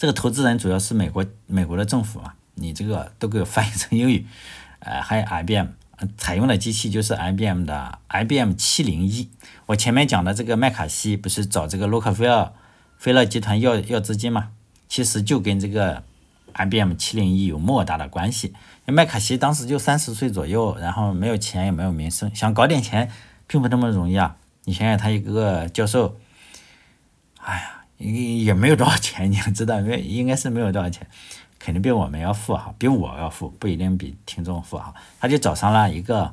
[0.00, 4.26] 这个投资人主要是美国，美国的政府嘛，你这个都给我翻译成英语，
[4.80, 5.66] 呃，还有 IBM，
[6.16, 9.28] 采用的机器就是 IBM 的 IBM 七零一。
[9.66, 12.54] 我前面讲的这个麦卡锡不是找这个洛克菲勒，
[12.96, 14.48] 菲勒集团要要资金嘛，
[14.88, 16.02] 其实就跟这个
[16.54, 18.54] IBM 七零一有莫大的关系。
[18.86, 23.10] 麦卡锡当时就三十岁左右，然后没有钱也没有名声，想搞点钱
[23.46, 24.36] 并不那么容易啊。
[24.64, 26.16] 你想想他一个教授，
[27.42, 27.79] 哎呀。
[28.00, 31.06] 也也没有多少钱，你要知道，因为应该是没有多少钱，
[31.58, 34.94] 肯定比我们要富哈，比我要富，不一定比听众富哈。
[35.20, 36.32] 他就找上了一个，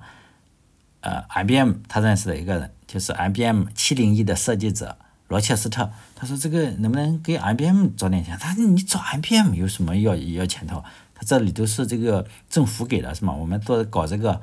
[1.01, 5.91] 呃，IBM 他认识的一个人，就是 IBM 七零一的设计者罗切斯特。
[6.15, 8.37] 他说这个能不能给 IBM 找点钱？
[8.39, 10.81] 他说你找 IBM 有什么要要钱头？
[11.13, 13.33] 他这里都是这个政府给的，是吗？
[13.33, 14.39] 我们做搞这个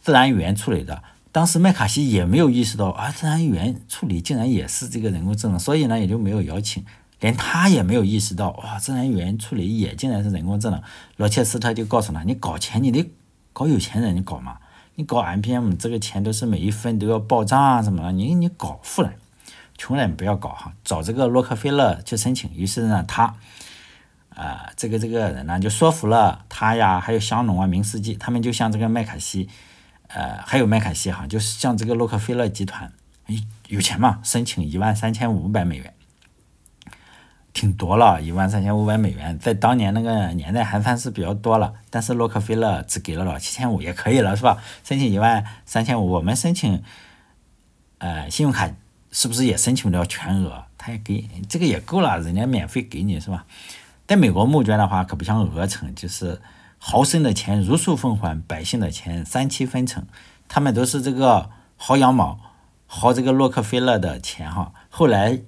[0.00, 1.02] 自然语言处理的。
[1.36, 6.82] 当时麦卡锡也没有意识到啊，自然语言处理竟然也是这个人工智能，所以呢也就没有邀请，
[7.20, 10.82] 连他也没有意识到哇，自然语言处理也竟然是人工智能。
[11.18, 13.12] 罗切斯特就告诉他，你搞钱你得
[13.52, 14.56] 搞有钱人，你搞嘛？
[14.94, 19.12] 你搞 MPM，这个钱都是每一分都要报账啊什么的，你你搞富人，
[19.76, 22.50] 穷人不要搞哈，找这个洛克菲勒去申请。
[22.54, 23.34] 于是呢他，
[24.30, 29.50] 啊这个这个人呢就说服了他呀，还有香农啊、明斯基，他们就向这个麦卡锡。
[30.08, 32.92] 呃，还有麦卡锡哈，就是像这个洛克菲勒集团，
[33.68, 35.92] 有钱嘛，申请一万三千五百美元，
[37.52, 41.74] 挺多了，一万三千五百美元，在当年那个年代还算是比较多了。
[41.90, 44.62] 但是洛克菲勒只给了了七千五也可以了，是吧？
[44.84, 46.82] 申请一万三千五，我们申请，
[47.98, 48.70] 呃，信用卡
[49.10, 50.64] 是不是也申请不了全额？
[50.78, 53.44] 他也给这个也够了，人家免费给你是吧？
[54.06, 56.40] 在美国募捐的话，可不像鹅城，就是
[56.88, 60.06] 豪绅的钱如数奉还，百姓的钱三七分成。
[60.46, 62.38] 他们都是这个薅羊毛，
[62.88, 64.72] 薅这个洛克菲勒的钱哈。
[64.88, 65.42] 后来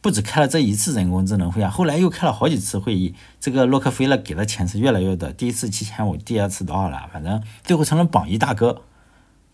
[0.00, 3.12] 不止开了这一次人工智能会啊，后来又开了好几次会议。
[3.40, 7.10] 这个洛克菲勒给的钱是越来越多，第一次七千五，第二次多少了？
[7.12, 8.82] 反正最后成了榜一大哥。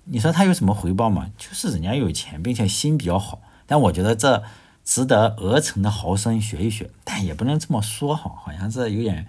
[0.04, 1.30] 你说他有什么回报吗？
[1.38, 3.40] 就是人家有钱，并且心比较好。
[3.64, 4.42] 但我觉得这
[4.84, 9.26] 值得鹅城的豪绅学一学，但也不能这么说哈，好像是有点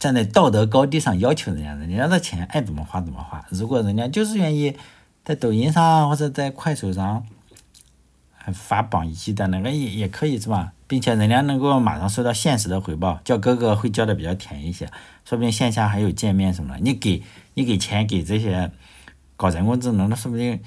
[0.00, 3.44] 站在道德高地上要求人家，人家的钱爱怎么花怎么花。
[3.50, 4.76] 如果人家就是愿意
[5.24, 7.24] 在抖音上或者在快手上
[8.52, 10.72] 发榜一的那个也也可以是吧？
[10.88, 14.86] 并且人家能够马上收到现实的回报，叫哥哥会叫的比较甜一些，
[15.24, 16.80] 说不定线下还有见面什么的。
[16.80, 17.22] 你给
[17.54, 18.72] 你给钱给这些。
[19.36, 20.60] 搞人工智能，的说不定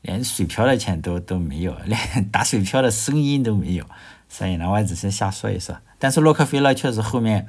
[0.00, 2.00] 连水漂的钱都都没有，连
[2.32, 3.84] 打水漂的声音都没有。
[4.26, 5.76] 所以呢，我也只是瞎说一说。
[5.98, 7.46] 但是洛克菲勒确实后面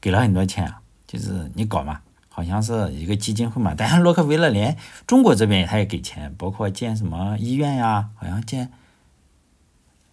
[0.00, 3.74] 给了很多钱啊，就是你搞嘛，好像是一个基金会嘛。
[3.78, 8.70] 但是洛克菲勒连中国这边他也给钱，包括建什么医院呀，好像建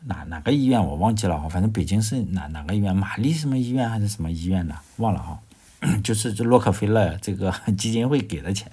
[0.01, 5.39] 哪哪个医院我忘记了哈，反正北京是哪哪个医院，玛丽什么医院还是什么医院的，忘了哈。
[6.03, 8.71] 就是这洛克菲勒这个 基金会给的钱。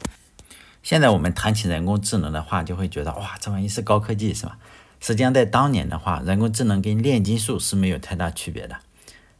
[0.83, 4.59] 现在我们谈起人工智能的话，就会觉得哇，这玩意是高科技，是吧？
[5.01, 8.77] 实际上，在当年的话，人工智能跟炼金术是没有太大区别的。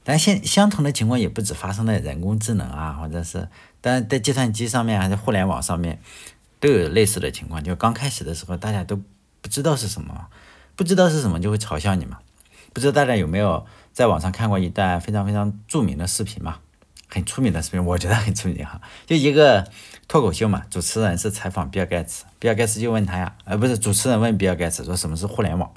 [0.05, 3.49] 但现相同的情况也不止发生在人工智能啊，或者是，
[3.81, 5.99] 但在计算机上面还是互联网上面，
[6.61, 7.65] 都有类似的情况。
[7.65, 8.97] 就刚开始的时候，大家都
[9.41, 10.29] 不知道是什么，
[10.77, 12.19] 不知道是什么就会嘲笑你嘛。
[12.73, 16.59] 不知道大家有没有在网上看过一段非常非常著名的视频嘛？
[17.09, 19.71] 很出名的视频，我觉得很出名哈，就一个
[20.09, 25.73] 脱口秀嘛，主持人是采访比尔盖茨，比尔盖茨就问他呀，呃，不是主持人问比尔盖茨说什么是互联网，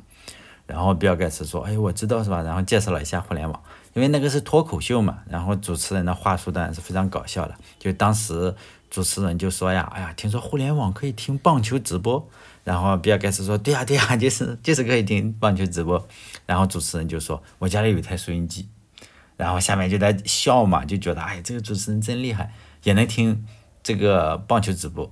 [0.65, 2.41] 然后比尔盖茨说，哎，我知道是吧？
[2.41, 3.61] 然后介绍了一下互联网，
[3.97, 8.53] 因为那个是脱口秀嘛，然后主持人的话术当然是非常搞笑的，就当时
[8.91, 12.29] 主持人就说呀，哎呀，听说互联网可以听棒球直播，
[12.63, 16.07] 然后比尔盖茨说，对呀对呀， 就是就是可以听棒球直播，
[16.45, 18.69] 然后主持人就说，我家里有一台收音机。
[19.35, 23.43] 然后下面就在笑嘛，就觉得哎，这个主持人真厉害，也能听
[23.81, 25.11] 这个棒球直播。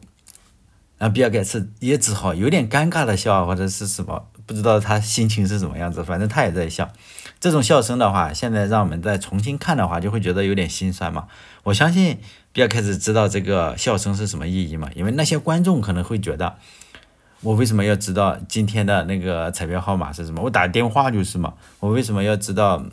[0.99, 6.91] 然后比尔盖茨也只好有点尴尬的笑，或者是什么，不知道他心情是什么样子，反正他也在笑。
[7.39, 11.27] 这种笑声的话，现在让我们再重新看的话，就会觉得有点心酸嘛。
[11.63, 12.19] 我相信
[12.51, 16.55] 比尔盖茨知道这个笑声是什么意义嘛，因为那些观众可能会觉得，
[17.41, 20.41] 我为什么要知道今天的那个彩票号码是什么？
[20.41, 22.83] 我打电话就是嘛，我为什么要知道？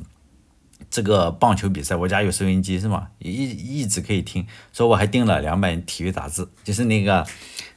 [0.90, 3.06] 这个棒球比赛，我家有收音机是吗？
[3.20, 4.46] 一一直可以听。
[4.74, 7.24] 说我还订了两本体育杂志，就是那个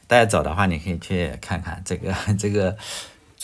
[0.06, 1.80] 大家找的话，你可以去看看。
[1.82, 2.76] 这个 这个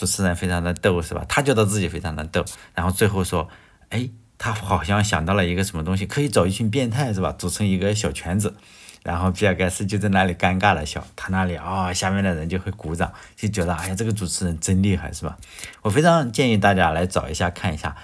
[0.03, 1.25] 主持人非常的逗是吧？
[1.29, 2.43] 他觉得自己非常的逗，
[2.75, 3.47] 然后最后说，
[3.87, 7.33] 哎，他好像想到了一个什么东西，可以找一群变态是吧？
[7.37, 8.53] 组成一个小圈子，
[9.01, 15.37] 然后比尔盖茨就在那里尴尬的笑，他那里啊，下面的人就会鼓掌，就觉得哎呀，这个主持人真厉害是吧？
[15.81, 17.95] 我非常建议大家来找一下看一下。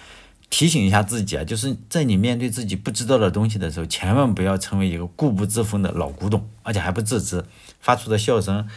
[0.49, 7.43] 提醒一下自己啊，就是在你面对自己不知道的东西的时候，千万不要成为一个固步自封的老古董，而且还不自知。
[7.79, 8.67] 发出的笑声，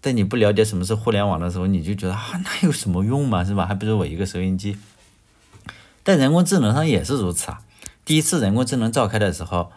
[0.00, 3.66] 在你不了解什么是互联网的时候，你就觉得啊， 那有什么用嘛，是吧？
[3.66, 4.76] 还不如我一个收音机。
[6.04, 7.60] 在人工智能上也是如此啊。
[8.04, 9.70] 第一次人工智能召开的时候，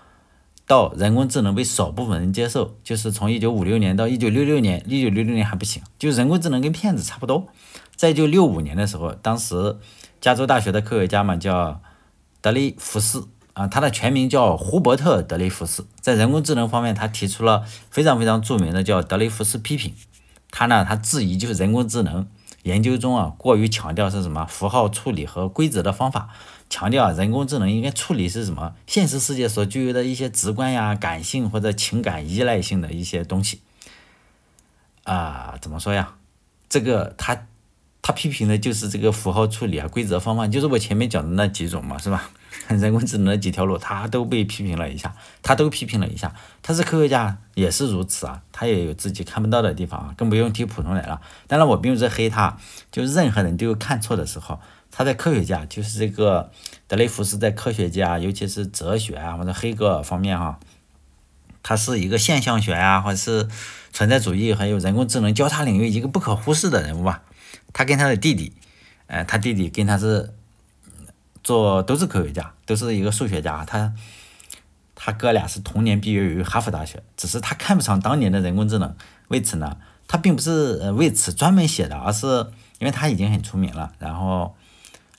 [0.65, 7.47] 到人工智能被少部分人接受，就是从一九五六年到一九六六年，一九六六年还不行，就人工智能跟骗子差不多。
[7.95, 9.77] 在一九六五年的时候，当时。
[10.21, 11.81] 加州大学的科学家嘛，叫
[12.39, 15.86] 德雷福斯啊，他的全名叫胡伯特·德雷福斯。
[15.99, 19.93] 在人工智能方面，他提出了非常非常著名的叫德雷福斯批评。
[20.55, 22.27] 他呢，他质疑就是人工智能
[22.61, 26.29] 研究中啊，过于强调是什么符号处理和规则的方法，
[26.69, 33.61] 强调人工智能应该处理是什么现实世界所具有的一些直观呀、感性或者情感依赖性的一些东西。
[35.03, 36.13] 啊，怎么说呀？
[36.69, 37.47] 这个他。
[38.05, 42.29] 他批评的就是这个符号处理啊，规则方法，就是我前面讲的那几种嘛，是吧？
[42.67, 46.33] 人工智能的几条路，他都被批评了一下，他都批评了一下。
[46.61, 51.21] 他是科学家，也是如此啊，他也有自己看不到的地方啊，更不用提普通人了。
[51.47, 52.57] 当然，我并不是黑他，
[52.91, 54.59] 就任何人都有看错的时候。
[54.91, 56.51] 他在科学家，就是这个
[56.87, 60.59] 德雷福斯在科学家，尤其是哲学啊或者黑格尔方面哈，
[61.63, 63.47] 他是一个现象学啊，或者是
[63.91, 67.23] 存在主义还有人工智能交叉领域一个不可忽视的人物吧。
[67.73, 68.53] 他跟他的弟弟，
[69.07, 70.33] 呃，他弟弟跟他是
[71.43, 73.65] 做都是科学家，都是一个数学家。
[73.65, 73.93] 他
[74.95, 78.95] 他哥俩是同年毕业于哈佛大学，只是他看不上当年的人工智能。
[79.27, 82.27] 为此呢，他并不是为此专门写的，而是
[82.79, 84.55] 因为他已经很出名了，然后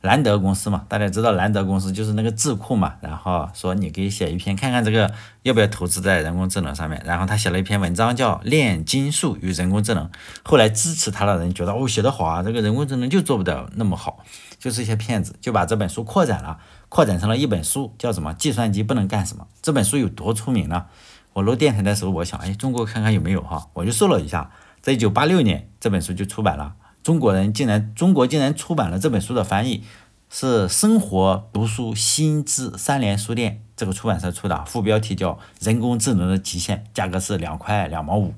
[0.04, 5.10] 兰德公司嘛，大家知道兰德公司就是那个智库嘛，然后说你可以写一篇，看看这个
[5.44, 7.02] 要不要投资在人工智能上面。
[7.06, 10.06] 然后他写了一篇文章叫《炼金术与人工智能》，
[10.42, 14.18] 后来支持他的人觉得哦写得好啊，这个人工智能就做不到那么好，
[14.58, 16.58] 就是一些骗子，就把这本书扩展了，
[16.90, 18.34] 扩展成了一本书，叫什么？
[18.34, 19.46] 计算机不能干什么？
[19.62, 20.84] 这本书有多出名呢？
[21.32, 24.50] 我录电台的时候，我想，哎，中国看看有没有哈，我就搜了一下，
[24.82, 26.74] 在一九八六年这本书就出版了。
[27.04, 29.84] 中国人竟然，中国竟然出版了这本书的翻译，
[30.30, 38.32] 是生活读书新知三联书店这个出版社出的，副标题叫《人工智能的极限》，价格是两块两毛五，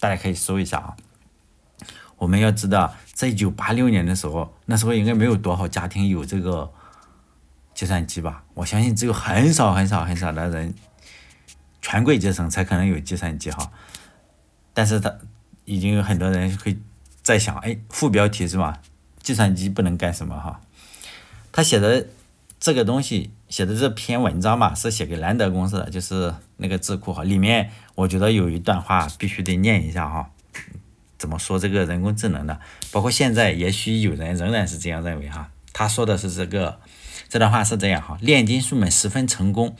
[0.00, 0.96] 大家可以搜一下啊。
[2.18, 6.72] 我们要知道，在一九八六年的时候，那时候应该没有多少家庭有这个
[7.72, 8.42] 计算机吧？
[8.54, 10.74] 我相信只有很少很少很少的人，
[11.80, 13.70] 权贵阶层才可能有计算机哈。
[14.74, 15.14] 但是他
[15.64, 16.76] 已经有很多人会。
[17.22, 18.80] 在想，哎，副标题是吧？
[19.22, 20.60] 计算机不能干什么哈？
[21.52, 22.08] 他写的
[22.58, 27.22] 这个东西，写的这篇文章嘛，是写给兰德公司的，就是那个智库哈。
[27.22, 30.30] 里面我觉得有一段话必须得念一下哈。
[31.18, 32.58] 怎么说这个人工智能的？
[32.90, 35.50] 包括现在，也许有人仍然是这样认为哈。
[35.72, 36.80] 他说的是这个，
[37.28, 39.76] 这段话是这样哈：炼金术们十分成功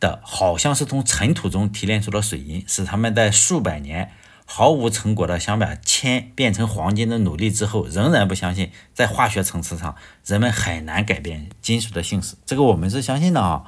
[0.00, 4.10] 的，好像是从尘土中提炼出了水银，使他们在数百年。
[4.52, 9.94] 毫无成果的想把铅变成黄金的努力之后，仍然不相信在化学层次上
[10.26, 12.34] 人们很难改变金属的性质。
[12.44, 13.62] 这个我们是相信的啊，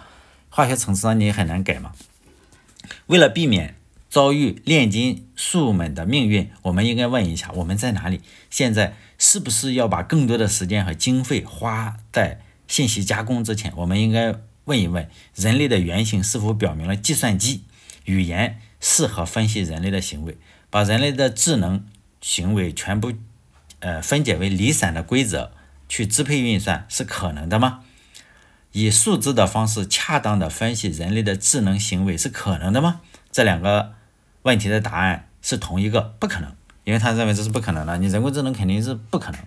[0.50, 1.92] 化学层次上你也很难改嘛。
[3.06, 3.76] 为了避免
[4.10, 8.20] 遭遇炼金术们的命运，我们应该问一下我们在哪里？
[8.50, 13.72] 现在是不是要把更多的时间和经费花在信息加工之前？
[13.76, 17.62] 我们应该问一问人类的原型是否表明了计算机
[18.06, 20.36] 语言适合分析人类的行为？
[20.72, 21.84] 把人类的智能
[22.22, 23.12] 行为全部，
[23.80, 25.52] 呃，分解为离散的规则
[25.86, 27.80] 去支配运算是可能的吗？
[28.72, 33.02] 以数字的方式恰当的分析人类的智能行为是可能的吗？
[33.30, 33.92] 这两个
[34.44, 36.50] 问题的答案是同一个，不可能，
[36.84, 37.98] 因为他认为这是不可能的。
[37.98, 39.40] 你人工智能肯定是不可能，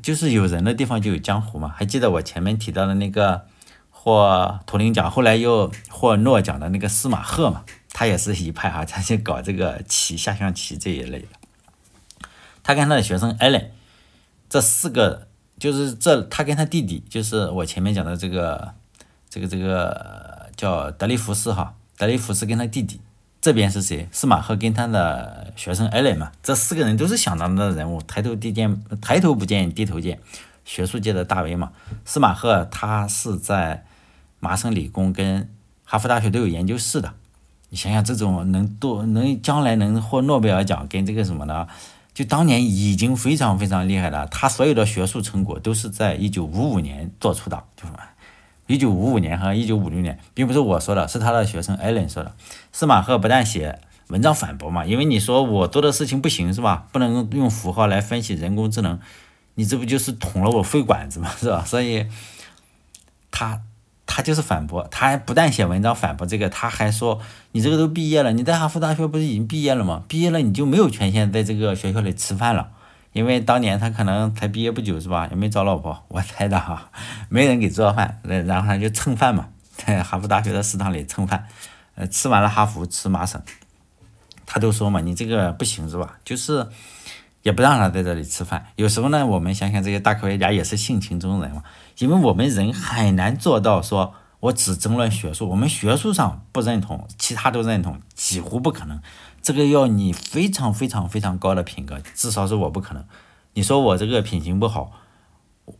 [0.00, 1.74] 就是有人的地方就有江湖嘛。
[1.76, 3.48] 还记得我前面提到的那个
[3.90, 7.64] 获图灵奖，后来又获诺奖的那个司马赫嘛？
[7.92, 11.28] 他也是一派哈，他就搞这个棋、下象棋这一类的。
[12.62, 13.70] 他跟他的学生艾伦，
[14.48, 15.28] 这四个
[15.58, 18.74] 就是这，他跟他弟弟就是我前面讲的这个，
[19.28, 23.00] 这个这个叫德利福斯哈，德利福斯跟他弟弟，
[23.40, 24.08] 这边是谁？
[24.12, 30.20] 司马赫跟他的学生艾伦嘛，这四个人都是响当当的人物，抬头低见，抬头不见低头见，
[30.64, 31.72] 学术界的大 V 嘛。
[32.04, 33.84] 司马赫他是在
[34.38, 35.48] 麻省理工跟
[35.84, 37.14] 哈佛大学都有研究室的。
[37.72, 41.66] 你想想，这种能多能将来能获诺贝尔奖，跟这个什么呢？
[42.12, 44.26] 就当年已经非常非常厉害了。
[44.26, 47.92] 他所有的学术成果都是在一九五五年做出的，就是
[48.66, 52.34] 一九五五年和一九五六年，并不是我说的，是他的学生艾伦说的。
[52.72, 56.86] 司马赫不但写文章反驳嘛，因为你说我做的事情不行是吧？
[56.92, 59.00] 不能用符号来分析人工智能，
[59.54, 61.64] 你这不就是捅了我肺管子嘛，是吧？
[61.64, 62.06] 所以
[63.30, 63.62] 他。
[64.14, 67.18] 他就是反驳，他还不但写文章反驳这个，他还说
[67.52, 70.02] 你这个都毕业了，你在哈佛大学不是已经毕业了吗？
[70.06, 72.68] 毕业了你就没有权限在这个学校里吃饭了，
[73.14, 75.26] 因为当年他可能才毕业不久是吧？
[75.30, 76.90] 也没找老婆， 我猜的哈，
[77.30, 81.46] 没人给做饭，然后他就蹭饭嘛，在哈佛大学的食堂里蹭饭，
[81.94, 83.40] 呃，吃完了哈佛吃麻省，
[84.44, 86.18] 他都说嘛，你这个不行是吧？
[86.22, 86.68] 就是
[87.40, 88.66] 也不让他在这里吃饭。
[88.76, 91.62] 有时候呢，我们想想这些大科学家也是性情中人嘛。
[92.02, 99.00] 因为我们人很难做到说，我只争论学术，我们学术上不认同，其他都认同，几乎不可能。
[99.40, 103.04] 这个要你非常非常非常高的品格，至少是我不可能。
[103.54, 104.90] 你说我这个品行不好，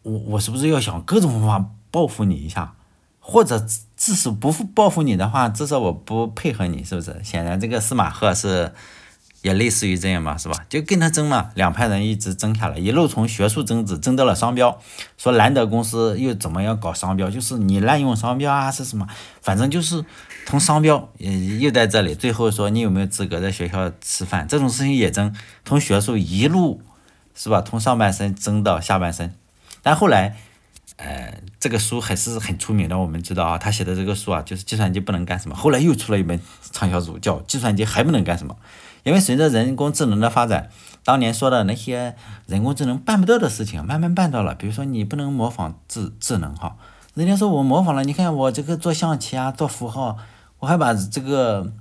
[0.02, 2.74] 我我是不是要想各种方法报复你一下，
[3.18, 7.20] 或者至少不报复你的话，至少我不配合你，是不是？
[7.24, 8.72] 显然这个司马赫是。
[9.42, 10.64] 也类似于这样嘛，是吧？
[10.68, 14.80] 就跟他争嘛，两派人一直争下来，一路从学术争执争到了商标，
[15.18, 19.06] 说兰德公司又怎么样搞商标，就是你滥用商标啊，是什么？
[19.40, 20.04] 反正就是
[20.46, 21.08] 从商标，
[21.60, 26.80] 又在这里，最后说你有没有资格在学校吃饭，这种事情也争，从学术一路
[27.34, 27.60] 是吧？
[27.62, 29.34] 从上半身争到下半身，
[29.82, 30.36] 但后来，
[30.96, 36.40] 呃，这个书还是很出名的，我们知道啊，他写的这个书啊，就是计算机不能干什么，后来又出了一本
[36.70, 38.56] 畅销书，叫计算机还不能干什么。
[39.04, 40.70] 因为随着人工智能的发展，
[41.04, 42.14] 当年说的那些
[42.46, 44.54] 人工智能办不到的事情，慢慢办到了。
[44.54, 46.76] 比如说，你不能模仿智智能哈，
[47.14, 50.18] 人家说我模仿了，你看我这个做象棋啊，做符号，
[50.60, 51.72] 我还把这个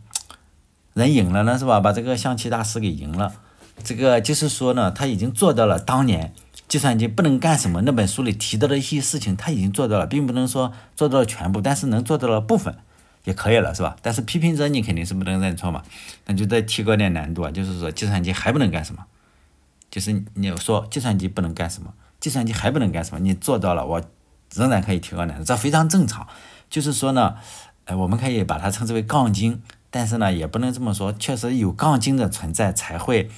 [0.93, 1.79] 人赢了呢，是吧？
[1.79, 3.33] 把这个象棋大师给赢了。
[3.83, 6.33] 这个就是说呢，他已经做到了当年
[6.67, 7.81] 计算机不能干什么？
[7.81, 12.75] 那本书里提到的一些事情，他已经做到了，并不能说做到了全部，但是能做到了部分，
[13.23, 13.95] 也可以了，是吧？
[14.01, 15.83] 但是批评者你肯定是不能认错嘛，
[16.25, 19.05] 那就再提高点难度啊，就是说计算机还不能干什么？
[19.89, 21.93] 就是你说计算机不能干什么？
[22.19, 23.19] 计算机还不能干什么？
[23.19, 24.01] 你做到了，我
[24.53, 26.27] 仍然可以提高难度，这非常正常。
[26.69, 27.35] 就是说呢，
[27.85, 33.29] 呃，我们可以把它称之为杠精，但是呢，也不能这么说，确实有杠精的存在才会。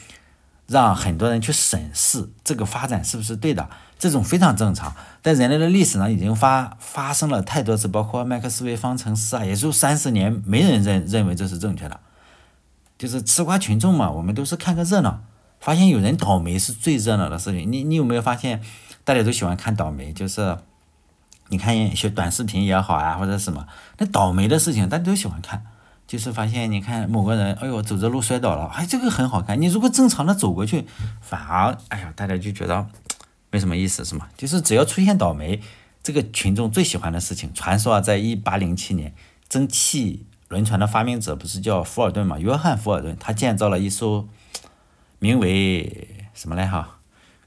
[0.66, 3.70] 让很多人去审视这个发展是不是对的，
[4.04, 4.94] 这种非常正常。
[5.22, 11.98] 在人类的历史上已经发发生了太多次，包括麦克斯韦方程式啊，也就三十年，没人认认为这是正确的。
[12.98, 15.22] 就是吃瓜群众嘛，我们都是看个热闹，
[15.62, 17.72] 发现有人倒霉是最热闹的事情。
[17.72, 18.62] 你你有没有发现，
[19.06, 20.12] 大家都喜欢看倒霉？
[20.12, 20.58] 就是
[21.48, 23.66] 你看一些短视频也好啊，或者什么，
[24.00, 25.64] 那倒霉的事情大家都喜欢看。
[26.06, 29.60] 就是发现，你看某个人，哎呦，走着路摔倒了，哎，这个很好看。
[29.60, 30.86] 你如果正常的走过去，
[31.22, 32.86] 反而，哎呀，大家就觉得
[33.54, 34.28] 没什么意思，是吗？
[34.36, 35.62] 就是只要出现倒霉，
[36.02, 37.54] 这个群众最喜欢的事情。
[37.54, 39.14] 传说啊，在一八零七年，
[39.48, 42.40] 蒸汽轮船的发明者不是叫福尔顿嘛？
[42.40, 44.28] 约翰·福尔顿，他建造了一艘
[45.20, 46.98] 名为什么来哈？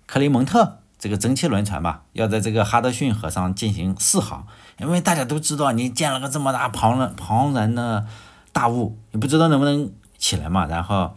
[0.06, 4.46] 克雷蒙特这个蒸汽轮船吧，要在这个哈德逊河上进行试航。
[4.78, 8.06] 因为大家都知道，你建了个这么大庞然庞然的。
[8.52, 10.64] 大雾，你不知道能不能起来嘛？
[10.64, 11.14] 然后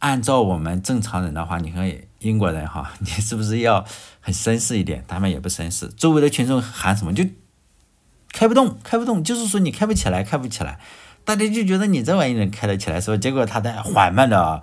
[0.00, 3.84] 按照我们正常人的话，你可以英国人哈， 你是不是要
[4.20, 5.04] 很绅士一点？
[5.06, 7.24] 他们也不绅士，周围的群众喊什么就
[8.32, 10.78] 开不动，开不动，就是说你开不起来，开不起来。
[11.24, 13.16] 大家就觉得你这玩意能开得起来，是吧？
[13.16, 14.62] 结果他在缓慢的、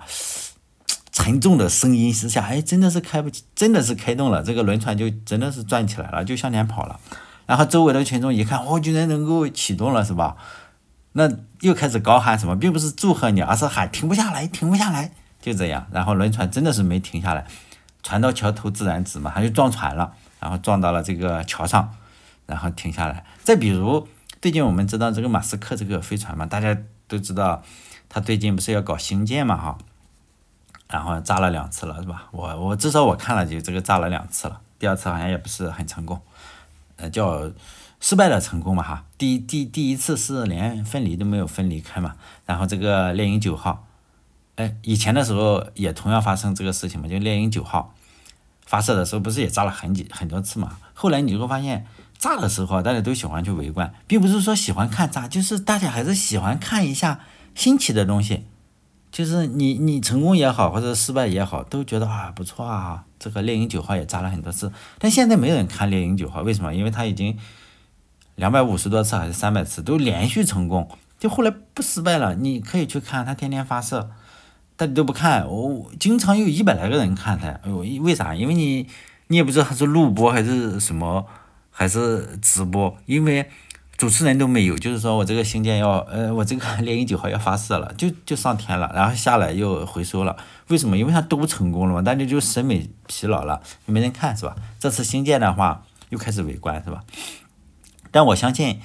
[1.12, 6.98] 沉重的声音之下，哎，真的是开不起，真的是开动了，这个轮船就真的是转起来了，就向前跑了。
[7.46, 10.36] 然后周围的群众一看，哦，居然能够启动了，是吧？
[11.12, 11.30] 那
[11.60, 15.12] 又开始高喊什么，并不是祝贺你，而是喊停不下来，停不下来，
[15.44, 15.86] 就这样。
[15.92, 17.46] 然后轮船真的是没停下来，
[18.02, 21.94] 船到桥头自然直嘛，他就撞船了，然后撞到了这个桥上，
[22.46, 23.24] 然后停下来。
[23.42, 24.08] 再比如，
[24.40, 26.74] 最近我们知道这个马斯克这个飞船嘛，大家
[27.06, 27.62] 都知道，
[28.08, 29.76] 他最近不是要搞星舰嘛哈，
[30.88, 32.28] 然后炸了两次了是吧？
[32.32, 36.20] 我我至少我看了就这个炸了两次了，第二次好像也不是很成功，
[36.96, 37.50] 呃叫。
[38.00, 43.86] 失败的成功嘛哈，第第第一次是连分离都没有分离开嘛，然后这个猎鹰九号，
[44.56, 47.94] 哎，以前的时候也同样发生这个事情嘛，就猎鹰九号
[48.64, 51.86] 发射的时候不是也炸了很几很多次嘛，后来你就会发现
[52.18, 57.20] 炸的时候大家都喜欢去围观，并不是说喜欢看炸，就是大家还是喜欢看一下
[57.54, 58.44] 新奇的东西，
[59.10, 66.74] 就是你你成功也好或者失败也好，都觉得啊不错啊，这个猎鹰九号也炸了很多次，但现在没人看猎鹰九号，为什么？
[66.74, 67.38] 因为它已经。
[68.36, 70.90] 两百五十多次还是三百次都连续成功，
[71.20, 72.34] 就后来不失败了。
[72.34, 74.10] 你可以去看，它天天发射，
[74.76, 75.48] 大家都不看。
[75.48, 77.48] 我经常有一百来个人看他。
[77.48, 78.34] 哎呦，为啥？
[78.34, 78.86] 因为你
[79.28, 81.26] 你也不知道他是录播还是什么，
[81.70, 82.96] 还是直播。
[83.06, 83.48] 因为
[83.96, 90.36] 主持人都没有，就是说我这个星舰要，呃，我这个 猎鹰九号要发射了，就就上天了，然后下来又回收了。
[90.68, 90.98] 为什么？
[90.98, 94.56] 因为它都成功了嘛，大家就审美疲劳了，没人看是吧？
[94.80, 97.04] 这次星舰的话又开始围观是吧？
[98.10, 98.80] 但我相信，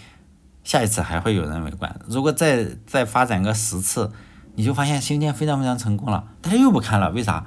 [0.64, 2.00] 下一次还会有人围观。
[2.08, 4.12] 如果再再发展个十次，
[4.60, 7.45] 你就发现星舰非常非常成功了，他又不看了，为啥？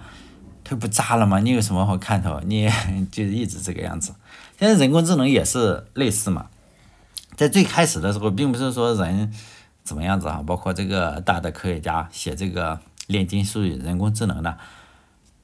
[0.65, 1.41] 它不炸了吗？
[1.41, 2.41] 你有什么好看头？
[2.47, 2.67] 你
[3.11, 4.15] 就一直这个样子。
[4.59, 6.47] 现在人工智能也是类似嘛，
[7.37, 9.31] 在最开始的时候，并不是说人
[9.85, 14.57] 怎么样子啊，包括这个大的科学家写这个炼金术语人工智能的，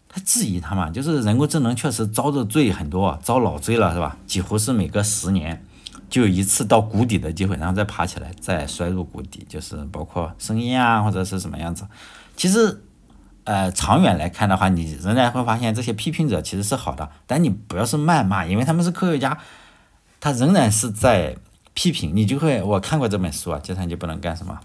[0.08, 4.16] 他质疑他嘛，就是人工智能确实遭的罪很多，遭老罪了是吧？
[4.26, 5.62] 几乎是每隔十年。
[6.08, 11.86] 就有一次到谷底的机会，然后再爬起来，再摔入谷底，就是包括声音啊，或者是什么样子。
[12.36, 12.82] 其实，
[13.44, 19.38] 呃，长远来看的话，你仍然会发现这些批评者其实是好的，但你不要是谩骂，因为他们是科学家，
[20.20, 21.36] 他仍然是在
[21.74, 22.24] 批评你。
[22.24, 24.58] 就会我看过这本书啊，计算机不能干什么。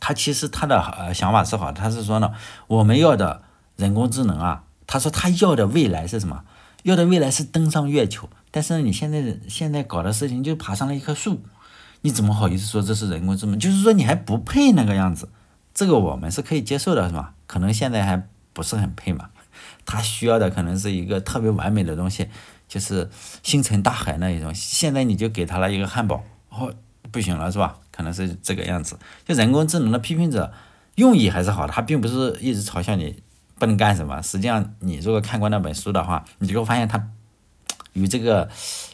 [0.00, 2.32] 他其实他的呃想法是好，他是说呢，
[2.66, 3.42] 我们要的
[3.76, 6.44] 人工智能啊，他说他要的未来是什么？
[6.82, 8.28] 要的未来是登上月球。
[8.52, 11.40] 但是你现在现在搞的事情就爬上了一棵树，
[12.02, 13.58] 你怎么好意思说这是人工智能？
[13.58, 15.30] 就是说你还不配那个样子，
[15.74, 17.32] 这个我们是可以接受的，是吧？
[17.46, 19.30] 可能现在还不是很配嘛，
[19.86, 22.28] 他需要的可能是一个特别完美的东西，
[22.68, 23.08] 就是
[23.42, 24.54] 星辰大海那一种。
[24.54, 26.74] 现在你就给他了一个汉堡，哦，
[27.10, 27.78] 不行了，是吧？
[27.90, 28.98] 可能是这个样子。
[29.26, 30.52] 就人工智能的批评者
[30.96, 33.22] 用意还是好的，他并不是一直嘲笑你
[33.58, 34.20] 不能干什么。
[34.20, 37.08] 实际上，你如果看过那本书的话，你就会发现他。
[37.92, 38.48] 与这个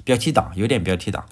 [0.05, 1.24] 标题党有点标题党，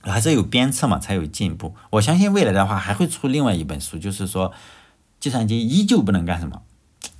[0.00, 1.74] 还是有鞭策嘛，才有进步。
[1.90, 4.52] 我相信未来的话还会出另外一本书，就是说
[5.20, 6.62] 计算机依旧不能干什么，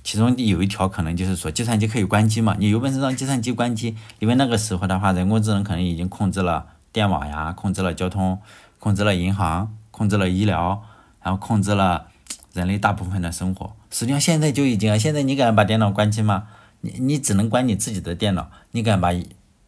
[0.03, 2.55] 其中有一条可能就是说，计算机可以关机嘛？
[2.57, 8.39] 你有本事让计算机关机，因为那个时候的话，人工智能可能已经控制了电网呀，控制了交通，
[8.79, 10.81] 控制了银行，控制了医疗，
[11.21, 12.07] 然后控制了
[12.53, 13.75] 人类大部分的生活。
[13.91, 16.47] 实际上现在就已经，现在你敢把电脑关机吗？
[16.81, 19.09] 你你只能关你自己的电脑，你敢把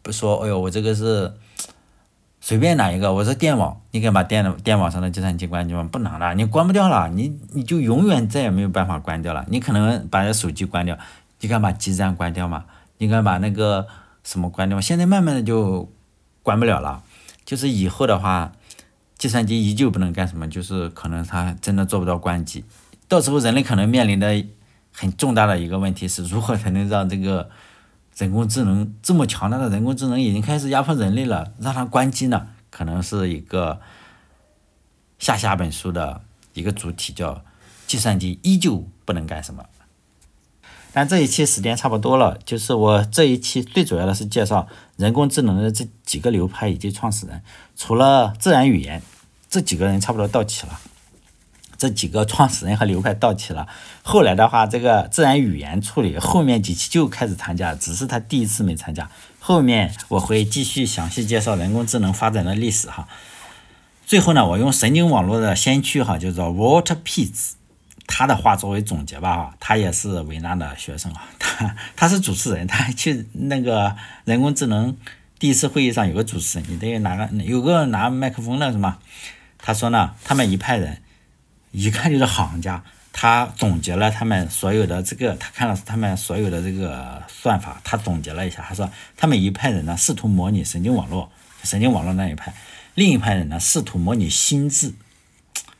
[0.02, 0.36] 不说？
[0.42, 1.32] 哎呦，我这个是。
[2.44, 5.88] 随便哪一个，我说电网，你敢把电电网上的计算机关机吗？
[5.92, 9.46] 不能了，你关不掉了，你你就永远再也没有办法关掉了。
[9.48, 10.98] 你可能把手机关掉，
[11.38, 12.64] 你敢把基站关掉吗？
[12.98, 13.86] 你敢把那个
[14.24, 14.82] 什么关掉吗？
[14.82, 15.88] 现在慢慢的就
[16.42, 17.04] 关不了了。
[17.44, 18.50] 就是以后的话，
[19.16, 22.64] 计算机依旧不能干什么，就是可能它真的做不到关机。
[23.06, 24.44] 到时候人类可能面临的
[24.90, 27.48] 很重大的一个问题是如何才能让这个。
[28.16, 32.48] 人工智能这么强大的人工智能已经开始压迫人类了，让它关机呢？
[32.70, 33.80] 可能是一个
[35.18, 36.22] 下下本书的
[36.54, 37.42] 一个主题，叫
[37.86, 39.64] 计算机依旧不能干什么。
[40.94, 47.42] 但这一期时间差不多了，就是我这一期最主要的是介绍人工智能的这几个流派以及创始人，
[47.74, 49.02] 除了自然语言，
[49.48, 50.78] 这几个人差不多到齐了。
[51.82, 53.66] 这几个创始人和流派到齐了，
[54.04, 59.10] 后来的话，这个自然语言处理后面几期就开始参加，只是他第一次没参加。
[59.40, 63.08] 后面我会继续详细介绍人工智能发展的历史哈。
[64.06, 67.54] 最后呢，我用神经网络的先驱哈，叫做 Walter Pitts，
[68.06, 69.54] 他的话作为总结吧哈。
[69.58, 74.96] 他也是维纳的学生啊， 他他是主持人，他去那个人工智能
[75.40, 78.98] 第一次会议上有个主持人，你得拿个有个拿麦克风的是吗？
[79.58, 81.01] 他说呢，他们一派人。
[81.72, 91.30] 一看就是行家，他总结了他们所有的这个，他看了他们所有的这个算法，他总结了一下，他说他们一派人呢试图模拟神经网络，
[91.64, 92.54] 神经网络那一派，
[92.94, 94.92] 另一派人呢试图模拟心智，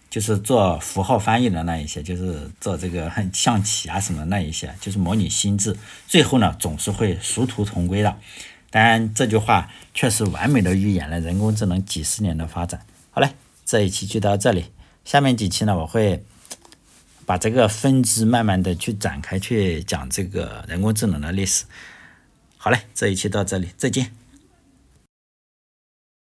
[0.09, 5.76] 就是做符号翻译的那一些，就是做这个 象棋啊什么那一些，就是模拟心智，
[6.07, 8.16] 最后呢总是会殊途同归的。
[8.70, 12.80] 当然这句话确实完美的预言了人工智能几十年的发展。
[13.11, 13.30] 好嘞，
[13.66, 14.72] 这一期就到这里。
[15.05, 16.24] 下面几期呢，我会
[17.26, 21.64] 把这个分支慢慢的去展开，去讲这个人工智能的历史。
[22.57, 24.22] 好嘞，这一期到这里，再见。